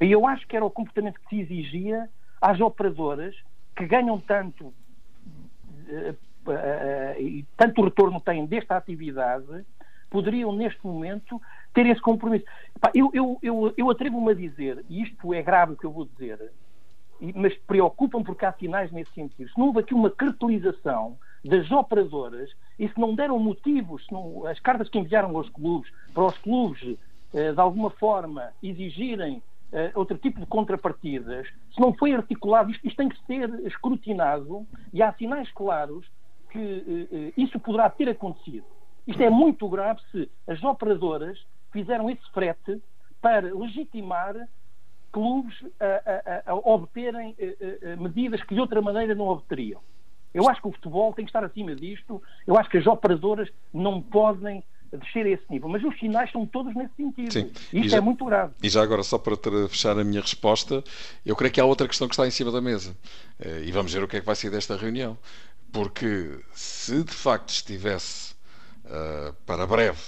[0.00, 2.09] E eu acho que era o comportamento que se exigia
[2.40, 3.35] às operadoras
[3.74, 9.64] que ganham tanto uh, uh, e tanto retorno têm desta atividade
[10.11, 11.40] poderiam, neste momento,
[11.74, 12.44] ter esse compromisso.
[12.94, 16.06] eu, eu, eu, eu atrevo-me a dizer, e isto é grave o que eu vou
[16.06, 16.52] dizer,
[17.35, 19.50] mas preocupam porque há sinais nesse sentido.
[19.50, 24.59] Se não houve aqui uma cartelização das operadoras e se não deram motivos, não, as
[24.61, 26.98] cartas que enviaram aos clubes, para os clubes,
[27.32, 32.87] eh, de alguma forma, exigirem eh, outro tipo de contrapartidas, se não foi articulado, isto,
[32.87, 36.06] isto tem que ser escrutinado e há sinais claros
[36.50, 36.59] que
[37.12, 38.66] eh, isso poderá ter acontecido.
[39.06, 41.38] Isto é muito grave se as operadoras
[41.70, 42.82] fizeram esse frete
[43.20, 44.35] para legitimar
[45.12, 47.35] clubes a, a, a obterem
[47.98, 49.80] medidas que de outra maneira não obteriam.
[50.37, 52.22] Eu acho que o futebol tem que estar acima disto.
[52.46, 55.68] Eu acho que as operadoras não podem descer a esse nível.
[55.68, 57.33] Mas os sinais são todos nesse sentido.
[57.33, 57.51] Sim.
[57.72, 58.53] Isto já, é muito grave.
[58.62, 59.37] E já agora, só para
[59.68, 60.85] fechar a minha resposta,
[61.25, 62.94] eu creio que há outra questão que está em cima da mesa.
[63.64, 65.16] E vamos ver o que é que vai ser desta reunião.
[65.72, 68.35] Porque se de facto estivesse
[68.85, 69.99] uh, para breve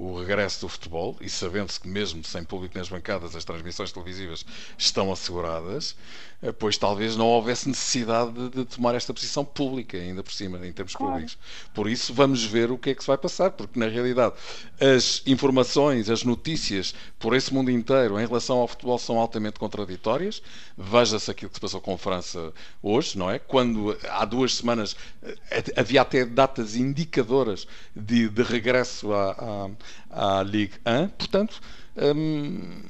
[0.00, 4.46] o regresso do futebol e sabendo-se que mesmo sem público nas bancadas as transmissões televisivas
[4.78, 5.94] estão asseguradas,
[6.42, 10.66] eh, pois talvez não houvesse necessidade de, de, tomar esta posição pública, ainda por cima,
[10.66, 11.12] em termos claro.
[11.12, 11.38] públicos.
[11.74, 14.34] Por isso, vamos ver o que é que se vai passar, porque na realidade
[14.80, 20.42] as informações, as notícias por esse mundo inteiro em relação ao futebol são altamente contraditórias.
[20.78, 23.38] Veja-se aquilo que se passou com a França hoje, não é?
[23.38, 25.36] Quando há duas semanas eh,
[25.76, 29.70] havia até datas indicadoras de, de regresso à, à,
[30.10, 31.60] à Ligue 1, portanto.
[31.96, 32.82] Hum,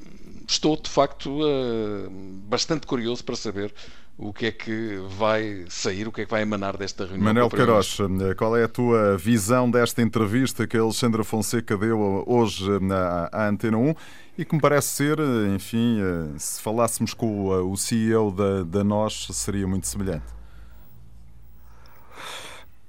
[0.48, 2.10] estou de facto uh,
[2.48, 3.72] bastante curioso para saber
[4.20, 7.24] o que é que vai sair, o que é que vai emanar desta reunião.
[7.24, 12.22] Manuel Queiroz, eh, qual é a tua visão desta entrevista que a Alexandra Fonseca deu
[12.26, 13.94] hoje na, à Antena 1
[14.36, 15.18] e que me parece ser,
[15.54, 20.39] enfim, eh, se falássemos com o CEO da, da NOS, seria muito semelhante?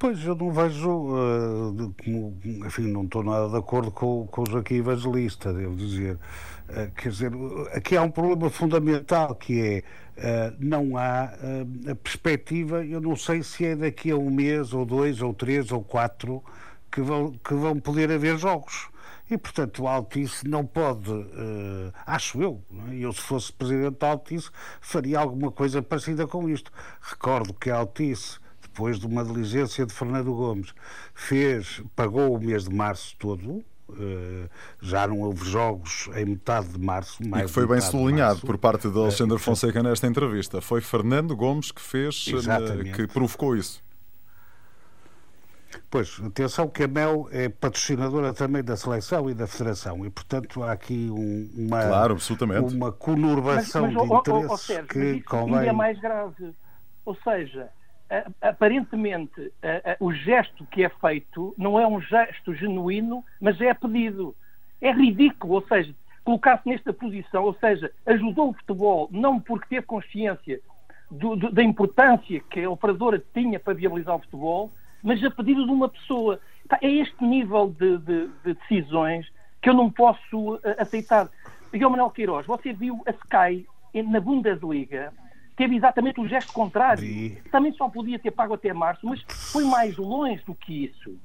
[0.01, 1.93] Pois, eu não vejo, uh,
[2.65, 6.15] enfim, não estou nada de acordo com, com o Joaquim Evangelista, devo dizer.
[6.67, 7.31] Uh, quer dizer,
[7.71, 9.83] aqui há um problema fundamental que é,
[10.17, 11.25] uh, não há
[11.87, 15.71] a perspectiva, eu não sei se é daqui a um mês, ou dois, ou três,
[15.71, 16.43] ou quatro,
[16.91, 18.89] que vão, que vão poder haver jogos.
[19.29, 22.59] E, portanto, o Altice não pode, uh, acho eu,
[22.89, 22.95] é?
[22.95, 24.49] eu se fosse presidente da Altice,
[24.81, 26.71] faria alguma coisa parecida com isto.
[27.01, 28.40] Recordo que a Altice
[28.71, 30.73] depois de uma diligência de Fernando Gomes,
[31.13, 36.79] fez, pagou o mês de março todo, Uh, já não houve jogos em metade de
[36.79, 37.21] março.
[37.27, 40.61] Mais e que foi bem sublinhado por parte de Alexandre uh, Fonseca nesta entrevista.
[40.61, 43.83] Foi Fernando Gomes que fez, uh, que provocou isso.
[45.89, 50.63] Pois, atenção que a Mel é patrocinadora também da seleção e da federação e, portanto,
[50.63, 52.73] há aqui um, uma, claro, absolutamente.
[52.73, 55.67] uma conurbação mas, mas, de interesses oh, oh, Sérgio, que convém...
[55.67, 56.55] é mais grave.
[57.03, 57.69] Ou seja,
[58.41, 59.51] aparentemente
[59.99, 64.35] o gesto que é feito não é um gesto genuíno, mas é pedido.
[64.81, 65.93] É ridículo, ou seja,
[66.23, 70.59] colocar-se nesta posição, ou seja, ajudou o futebol não porque teve consciência
[71.09, 74.71] do, do, da importância que a operadora tinha para viabilizar o futebol,
[75.03, 76.39] mas a pedido de uma pessoa.
[76.81, 79.29] É este nível de, de, de decisões
[79.61, 81.29] que eu não posso aceitar.
[81.71, 85.11] Miguel Manuel Queiroz, você viu a Sky na Bundesliga
[85.61, 87.03] teve exatamente o gesto contrário.
[87.51, 91.15] Também só podia ter pago até março, mas foi mais longe do que isso.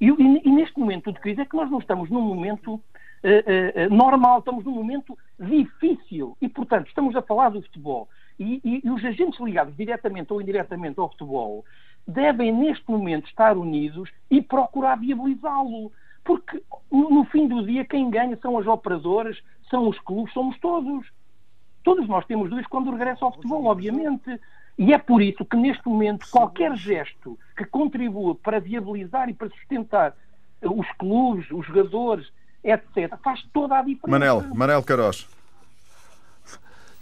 [0.00, 2.80] E, e, e neste momento de crise é que nós não estamos num momento uh,
[2.80, 6.38] uh, normal, estamos num momento difícil.
[6.40, 8.08] E, portanto, estamos a falar do futebol.
[8.38, 11.62] E, e, os agentes ligados diretamente ou indiretamente ao futebol
[12.08, 15.92] devem, neste momento, estar unidos e procurar viabilizá-lo.
[16.24, 20.58] Porque, no, no fim do dia, quem ganha são as operadoras, são os clubes, somos
[20.60, 21.06] todos.
[21.82, 24.40] Todos nós temos dúvidas quando regressa ao futebol, obviamente.
[24.78, 29.48] E é por isso que, neste momento, qualquer gesto que contribua para viabilizar e para
[29.50, 30.14] sustentar
[30.62, 32.30] os clubes, os jogadores,
[32.62, 34.08] etc., faz toda a diferença.
[34.08, 35.28] Manel, Manel Caros.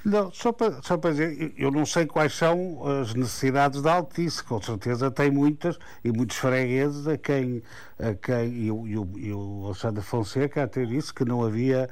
[0.08, 4.42] Não, só para, só para dizer, eu não sei quais são as necessidades da Altice,
[4.42, 7.62] com certeza tem muitas e muitos fregueses a quem,
[7.98, 11.90] a quem e, o, e o Alexandre Fonseca até disse que não havia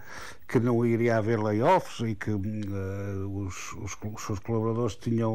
[0.48, 5.32] que não iria haver layoffs e que uh, os, os, os, seus colaboradores tinham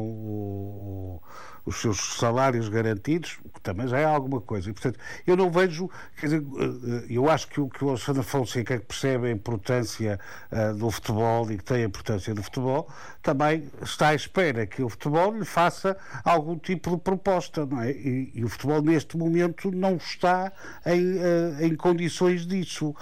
[1.64, 4.70] os seus salários garantidos, que também já é alguma coisa.
[4.70, 5.88] E, portanto, eu não vejo,
[6.18, 10.18] quer dizer, uh, eu acho que o que o Alexandre Fonseca percebe a importância
[10.50, 12.88] uh, do futebol e que tem a importância do futebol,
[13.22, 17.92] também está à espera que o futebol lhe faça algum tipo de proposta, não é?
[17.92, 20.52] E, e o futebol neste momento não está
[20.84, 22.94] em, em condições disso.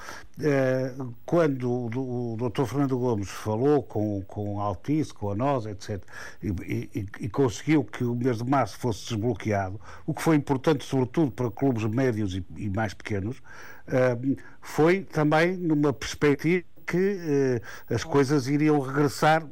[1.24, 2.64] Quando o, Dr.
[2.64, 6.02] Fernando Gomes falou com, com a Altice, com a nós, etc.,
[6.42, 10.84] e, e, e, conseguiu que o mês de março fosse desbloqueado, o que foi importante,
[10.84, 17.94] sobretudo, para clubes médios e, e mais pequenos, uh, foi também numa perspectiva que uh,
[17.94, 19.46] as coisas iriam regressar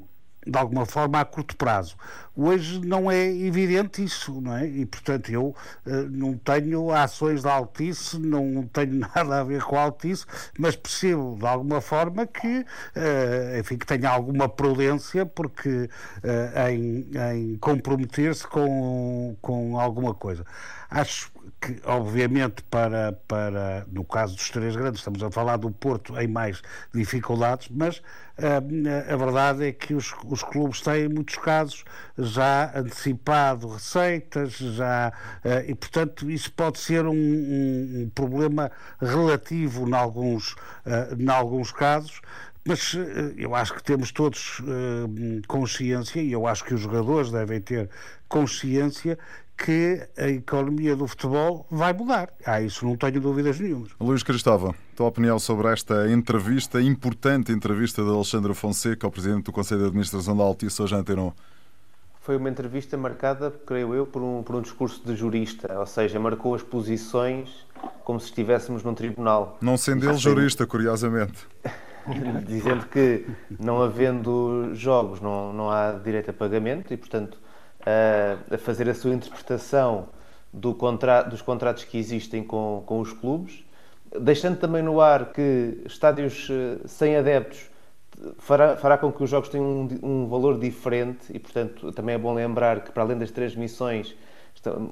[0.46, 1.96] de alguma forma a curto prazo.
[2.36, 4.66] Hoje não é evidente isso, não é?
[4.66, 5.46] E portanto eu
[5.86, 10.24] uh, não tenho ações da Altice, não tenho nada a ver com a Altice,
[10.58, 17.10] mas percebo de alguma forma que, uh, enfim, que tenha alguma prudência porque uh, em,
[17.34, 20.44] em comprometer-se com, com alguma coisa.
[20.90, 21.30] Acho
[21.60, 26.26] que, obviamente, para, para, no caso dos três grandes, estamos a falar do Porto em
[26.26, 26.62] mais
[26.94, 31.84] dificuldades, mas uh, a verdade é que os, os clubes têm, em muitos casos,
[32.16, 35.12] já antecipado receitas, já,
[35.44, 41.28] uh, e, portanto, isso pode ser um, um, um problema relativo em alguns, uh, em
[41.28, 42.22] alguns casos,
[42.64, 42.94] mas
[43.36, 47.88] eu acho que temos todos uh, consciência, e eu acho que os jogadores devem ter
[48.28, 49.18] consciência
[49.58, 52.30] que a economia do futebol vai mudar.
[52.46, 53.88] Ah, isso não tenho dúvidas nenhuma.
[54.00, 59.52] Luís Cristóvão, tua opinião sobre esta entrevista, importante entrevista de Alexandre Fonseca, ao Presidente do
[59.52, 61.32] Conselho de Administração da Altice, hoje Antenon?
[62.20, 66.20] Foi uma entrevista marcada, creio eu, por um, por um discurso de jurista, ou seja,
[66.20, 67.66] marcou as posições
[68.04, 69.58] como se estivéssemos num tribunal.
[69.60, 71.46] Não sendo ele jurista, curiosamente.
[72.46, 73.26] Dizendo que,
[73.58, 77.38] não havendo jogos, não, não há direito a pagamento e, portanto,
[77.84, 80.08] a, a fazer a sua interpretação
[80.52, 83.64] do contra, dos contratos que existem com, com os clubes,
[84.20, 87.68] deixando também no ar que estádios eh, sem adeptos
[88.38, 92.18] fará, fará com que os jogos tenham um, um, valor diferente e, portanto, também é
[92.18, 94.14] bom lembrar que, para além das transmissões,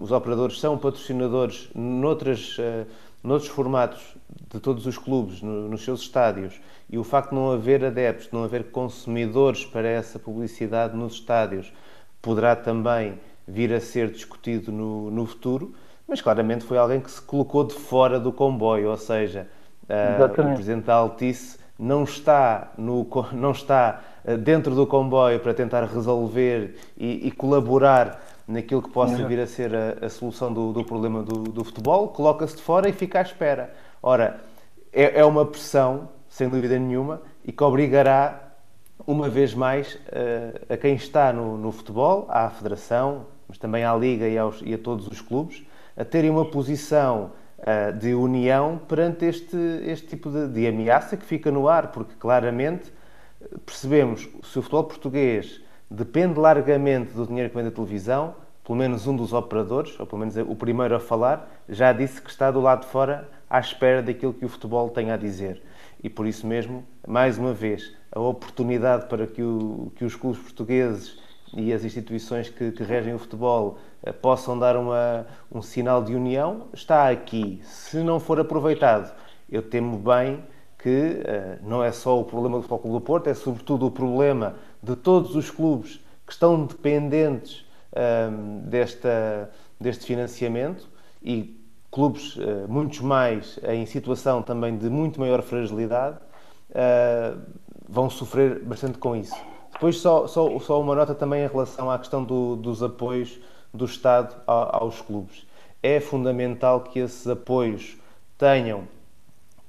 [0.00, 2.86] os operadores são patrocinadores noutras, uh,
[3.22, 4.16] noutros formatos
[4.52, 8.26] de todos os clubes, no, nos seus estádios, e o facto de não haver adeptos,
[8.26, 11.72] de não haver consumidores para essa publicidade nos estádios,
[12.26, 15.72] poderá também vir a ser discutido no, no futuro,
[16.08, 19.46] mas claramente foi alguém que se colocou de fora do comboio, ou seja,
[19.88, 25.54] uh, o Presidente da Altice não está, no, não está uh, dentro do comboio para
[25.54, 30.72] tentar resolver e, e colaborar naquilo que possa vir a ser a, a solução do,
[30.72, 33.72] do, problema do, do futebol, coloca-se de fora e fica à espera.
[34.02, 34.40] Ora,
[34.92, 38.45] é, é uma pressão, sem dúvida nenhuma, e que obrigará
[39.04, 43.94] uma vez mais, uh, a quem está no, no, futebol, à Federação, mas também à
[43.94, 45.64] Liga e, aos, e a todos os clubes,
[45.96, 51.24] a terem uma posição uh, de união perante este, este tipo de, de, ameaça que
[51.24, 52.92] fica no ar, porque claramente
[53.64, 58.34] percebemos se o futebol português depende largamente do dinheiro que vem da televisão,
[58.64, 62.28] pelo menos um dos operadores, ou pelo menos o primeiro a falar, já disse que
[62.28, 65.62] está do lado de fora à espera daquilo que o futebol tem a dizer.
[66.06, 70.40] E por isso mesmo, mais uma vez, a oportunidade para que, o, que os clubes
[70.40, 71.18] portugueses
[71.52, 76.14] e as instituições que, que regem o futebol eh, possam dar uma, um sinal de
[76.14, 77.60] união está aqui.
[77.64, 79.12] Se não for aproveitado,
[79.50, 80.44] eu temo bem
[80.78, 83.90] que uh, não é só o problema do Futebol Clube do Porto, é sobretudo o
[83.90, 89.50] problema de todos os clubes que estão dependentes uh, desta,
[89.80, 90.88] deste financiamento
[91.20, 91.55] e
[91.96, 96.18] clubes, uh, muitos mais, em situação também de muito maior fragilidade,
[97.88, 99.34] vão sofrer bastante com isso.
[99.72, 103.38] Depois, só, só, só uma nota também em relação à questão do, dos apoios
[103.72, 105.46] do Estado aos clubes.
[105.82, 107.96] É fundamental que esses apoios
[108.36, 108.86] tenham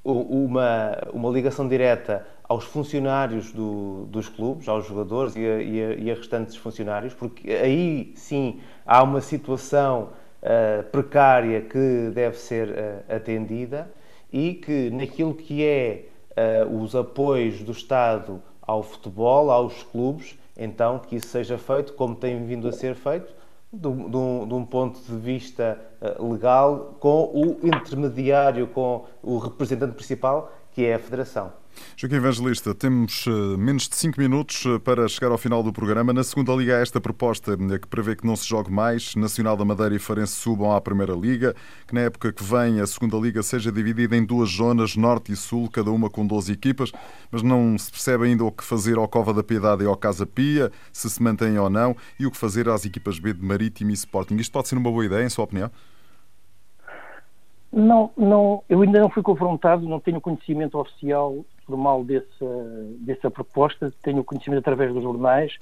[0.04, 5.94] uma, uma ligação direta aos funcionários do, dos clubes, aos jogadores e a, e, a,
[5.96, 10.10] e a, restantes funcionários, porque aí sim há uma situação
[10.42, 13.90] uh, precária que deve ser uh, atendida
[14.32, 16.06] e que naquilo que é
[16.66, 22.16] uh, os apoios do Estado ao futebol, aos clubes, então que isso seja feito como
[22.16, 23.34] tem vindo a ser feito,
[23.72, 25.80] de um, de um ponto de vista
[26.20, 31.52] legal, com o intermediário, com o representante principal, que é a Federação.
[31.96, 36.14] Joaquim Evangelista, temos uh, menos de 5 minutos uh, para chegar ao final do programa.
[36.14, 39.58] Na segunda Liga há esta proposta uh, que prevê que não se jogue mais, Nacional
[39.58, 41.56] da Madeira e Farense subam à Primeira Liga,
[41.88, 45.36] que na época que vem a segunda Liga seja dividida em duas zonas, Norte e
[45.36, 46.92] Sul, cada uma com 12 equipas,
[47.32, 50.26] mas não se percebe ainda o que fazer ao Cova da Piedade e ao Casa
[50.26, 53.92] Pia, se se mantém ou não, e o que fazer às equipas B de Marítimo
[53.92, 54.36] e Sporting.
[54.36, 55.72] Isto pode ser uma boa ideia, em sua opinião?
[57.72, 62.46] Não, não, eu ainda não fui confrontado, não tenho conhecimento oficial formal dessa,
[63.00, 65.54] dessa proposta, tenho conhecimento através dos jornais.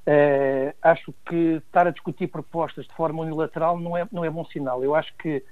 [0.00, 4.44] Uh, acho que estar a discutir propostas de forma unilateral não é, não é bom
[4.46, 4.82] sinal.
[4.82, 5.44] Eu acho que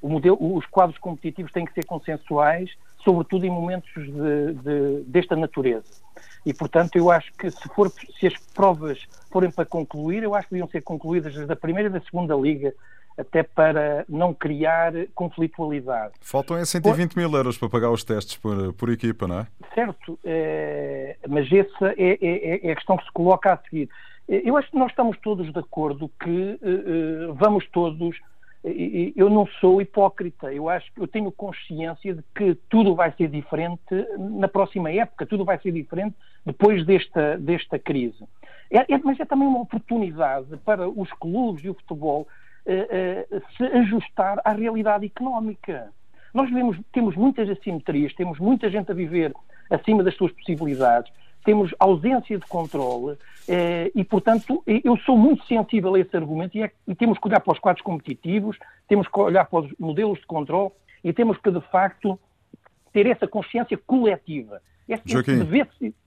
[0.00, 2.70] modelo, os quadros competitivos têm que ser consensuais,
[3.04, 6.06] sobretudo em momentos de, de, desta natureza.
[6.44, 10.46] E, portanto, eu acho que se, for, se as provas forem para concluir, eu acho
[10.46, 12.72] que deviam ser concluídas desde a primeira e da segunda liga,
[13.16, 16.12] até para não criar conflitualidade.
[16.20, 17.18] Faltam é 120 por...
[17.18, 19.46] mil euros para pagar os testes por, por equipa, não é?
[19.74, 23.88] Certo, é, mas essa é, é, é, a questão que se coloca a seguir.
[24.28, 28.18] Eu acho que nós estamos todos de acordo que uh, vamos todos.
[29.14, 33.28] Eu não sou hipócrita, eu acho que eu tenho consciência de que tudo vai ser
[33.28, 33.80] diferente
[34.18, 38.24] na próxima época, tudo vai ser diferente depois desta, desta crise.
[38.68, 42.26] É, é, mas é também uma oportunidade para os clubes e o futebol
[43.56, 45.90] se ajustar à realidade económica.
[46.34, 49.32] Nós vemos, temos muitas assimetrias, temos muita gente a viver
[49.70, 51.10] acima das suas possibilidades,
[51.44, 53.16] temos ausência de controle
[53.48, 57.28] eh, e, portanto, eu sou muito sensível a esse argumento e, é, e, temos que
[57.28, 58.58] olhar para os quadros competitivos,
[58.88, 60.72] temos que olhar para os modelos de controle
[61.04, 62.18] e temos que, de facto,
[62.92, 64.60] ter essa consciência coletiva.
[65.04, 65.40] Joaquim,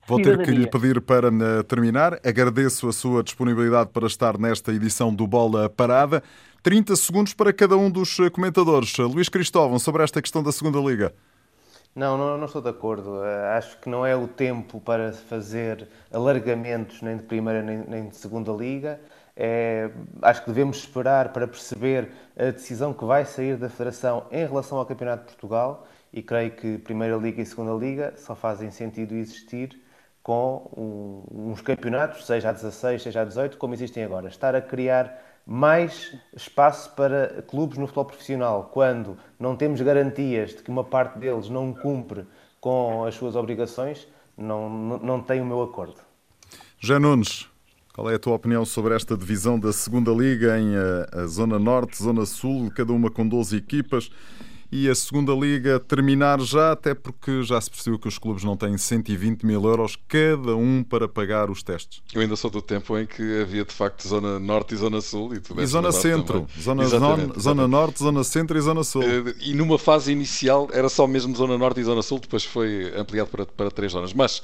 [0.06, 2.18] vou ter que lhe pedir para eh, terminar.
[2.24, 6.22] Agradeço a sua disponibilidade para estar nesta edição do Bola Parada.
[6.62, 8.96] 30 segundos para cada um dos eh, comentadores.
[8.96, 11.14] Luís Cristóvão, sobre esta questão da segunda Liga.
[11.94, 13.22] Não, não, não estou de acordo.
[13.22, 18.08] Eh, acho que não é o tempo para fazer alargamentos nem de primeira nem, nem
[18.08, 18.98] de segunda liga.
[19.36, 19.90] É,
[20.22, 24.78] acho que devemos esperar para perceber a decisão que vai sair da Federação em relação
[24.78, 29.14] ao Campeonato de Portugal e creio que Primeira Liga e Segunda Liga só fazem sentido
[29.14, 29.80] existir
[30.22, 34.28] com uns campeonatos, seja a 16, seja a 18, como existem agora.
[34.28, 40.62] Estar a criar mais espaço para clubes no futebol profissional, quando não temos garantias de
[40.62, 42.26] que uma parte deles não cumpre
[42.60, 44.06] com as suas obrigações,
[44.36, 45.96] não, não, tem o meu acordo.
[46.78, 47.48] Já Nunes,
[47.94, 51.26] qual é a tua opinião sobre esta divisão da segunda Liga em a, eh, a
[51.26, 54.10] Zona Norte, Zona Sul, cada uma com 12 equipas?
[54.72, 58.56] E a segunda liga terminar já, até porque já se percebeu que os clubes não
[58.56, 62.00] têm 120 mil euros cada um para pagar os testes.
[62.14, 65.34] Eu ainda sou do tempo em que havia de facto zona norte e zona sul
[65.34, 69.02] e, e zona centro, zona, exatamente, zona, zona norte, zona centro e zona sul.
[69.02, 72.92] Eh, e numa fase inicial era só mesmo zona norte e zona sul, depois foi
[72.96, 74.12] ampliado para, para três zonas.
[74.12, 74.40] Mas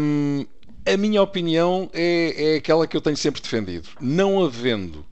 [0.00, 0.46] hum,
[0.86, 3.88] a minha opinião é, é aquela que eu tenho sempre defendido.
[4.00, 5.04] Não havendo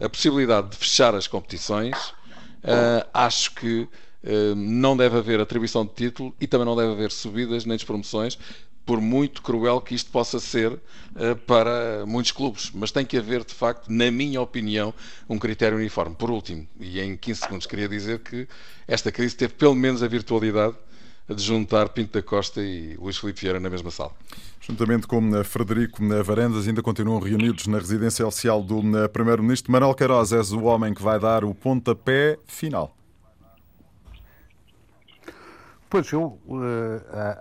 [0.00, 2.12] a possibilidade de fechar as competições
[2.62, 7.10] Uh, acho que uh, não deve haver atribuição de título e também não deve haver
[7.10, 8.38] subidas nem despromoções,
[8.86, 12.70] por muito cruel que isto possa ser uh, para muitos clubes.
[12.72, 14.94] Mas tem que haver, de facto, na minha opinião,
[15.28, 16.14] um critério uniforme.
[16.14, 18.48] Por último, e em 15 segundos, queria dizer que
[18.86, 20.76] esta crise teve pelo menos a virtualidade
[21.28, 24.12] de juntar Pinto da Costa e Luís Filipe Vieira na mesma sala.
[24.60, 29.72] Juntamente com eh, Frederico eh, Varandas, ainda continuam reunidos na residência oficial do eh, Primeiro-Ministro.
[29.72, 32.96] Manuel Queiroz és o homem que vai dar o pontapé final.
[35.90, 36.62] Pois eu uh,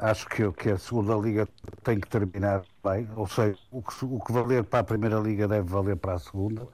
[0.01, 1.47] acho que, que, a segunda liga
[1.85, 5.47] tem que terminar bem, ou seja, o que, o que valer para a primeira liga
[5.47, 6.67] deve valer para a segunda.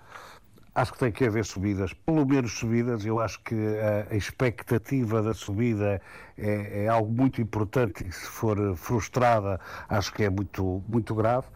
[0.78, 3.04] Acho que tem que haver subidas, pelo menos subidas.
[3.04, 3.56] Eu acho que
[4.12, 6.00] a, expectativa da subida
[6.38, 9.60] é, é, algo muito importante e se for frustrada,
[9.90, 11.48] acho que é muito, muito grave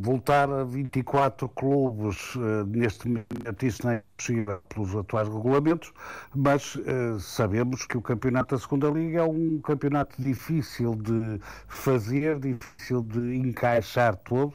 [0.00, 5.92] voltar a 24 clubes uh, neste momento isso não é possível pelos atuais regulamentos,
[6.34, 12.38] mas uh, sabemos que o campeonato da segunda liga é um campeonato difícil de fazer,
[12.38, 14.54] difícil de encaixar todo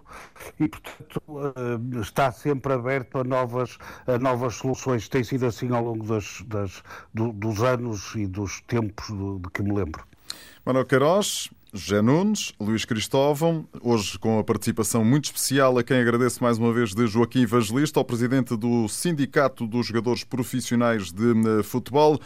[0.59, 5.09] e portanto uh, está sempre aberto a novas, a novas soluções.
[5.09, 6.81] Tem sido assim ao longo das, das
[7.13, 10.03] do, dos anos e dos tempos de, de que me lembro.
[10.65, 16.43] Manuel Queiroz, José Nunes, Luís Cristóvão, hoje com a participação muito especial a quem agradeço
[16.43, 21.63] mais uma vez de Joaquim Evangelista, ao presidente do Sindicato dos Jogadores Profissionais de eh,
[21.63, 22.19] Futebol.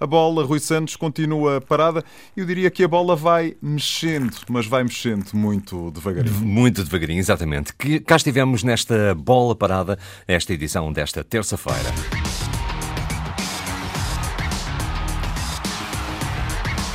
[0.00, 2.02] A bola, Rui Santos, continua parada.
[2.36, 6.34] Eu diria que a bola vai mexendo, mas vai mexendo muito devagarinho.
[6.40, 7.74] Muito devagarinho, exatamente.
[7.74, 12.53] Que cá estivemos nesta bola parada, esta edição desta terça-feira.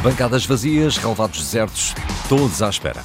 [0.02, 1.94] Bancadas vazias, relevados desertos,
[2.30, 3.04] todos à espera.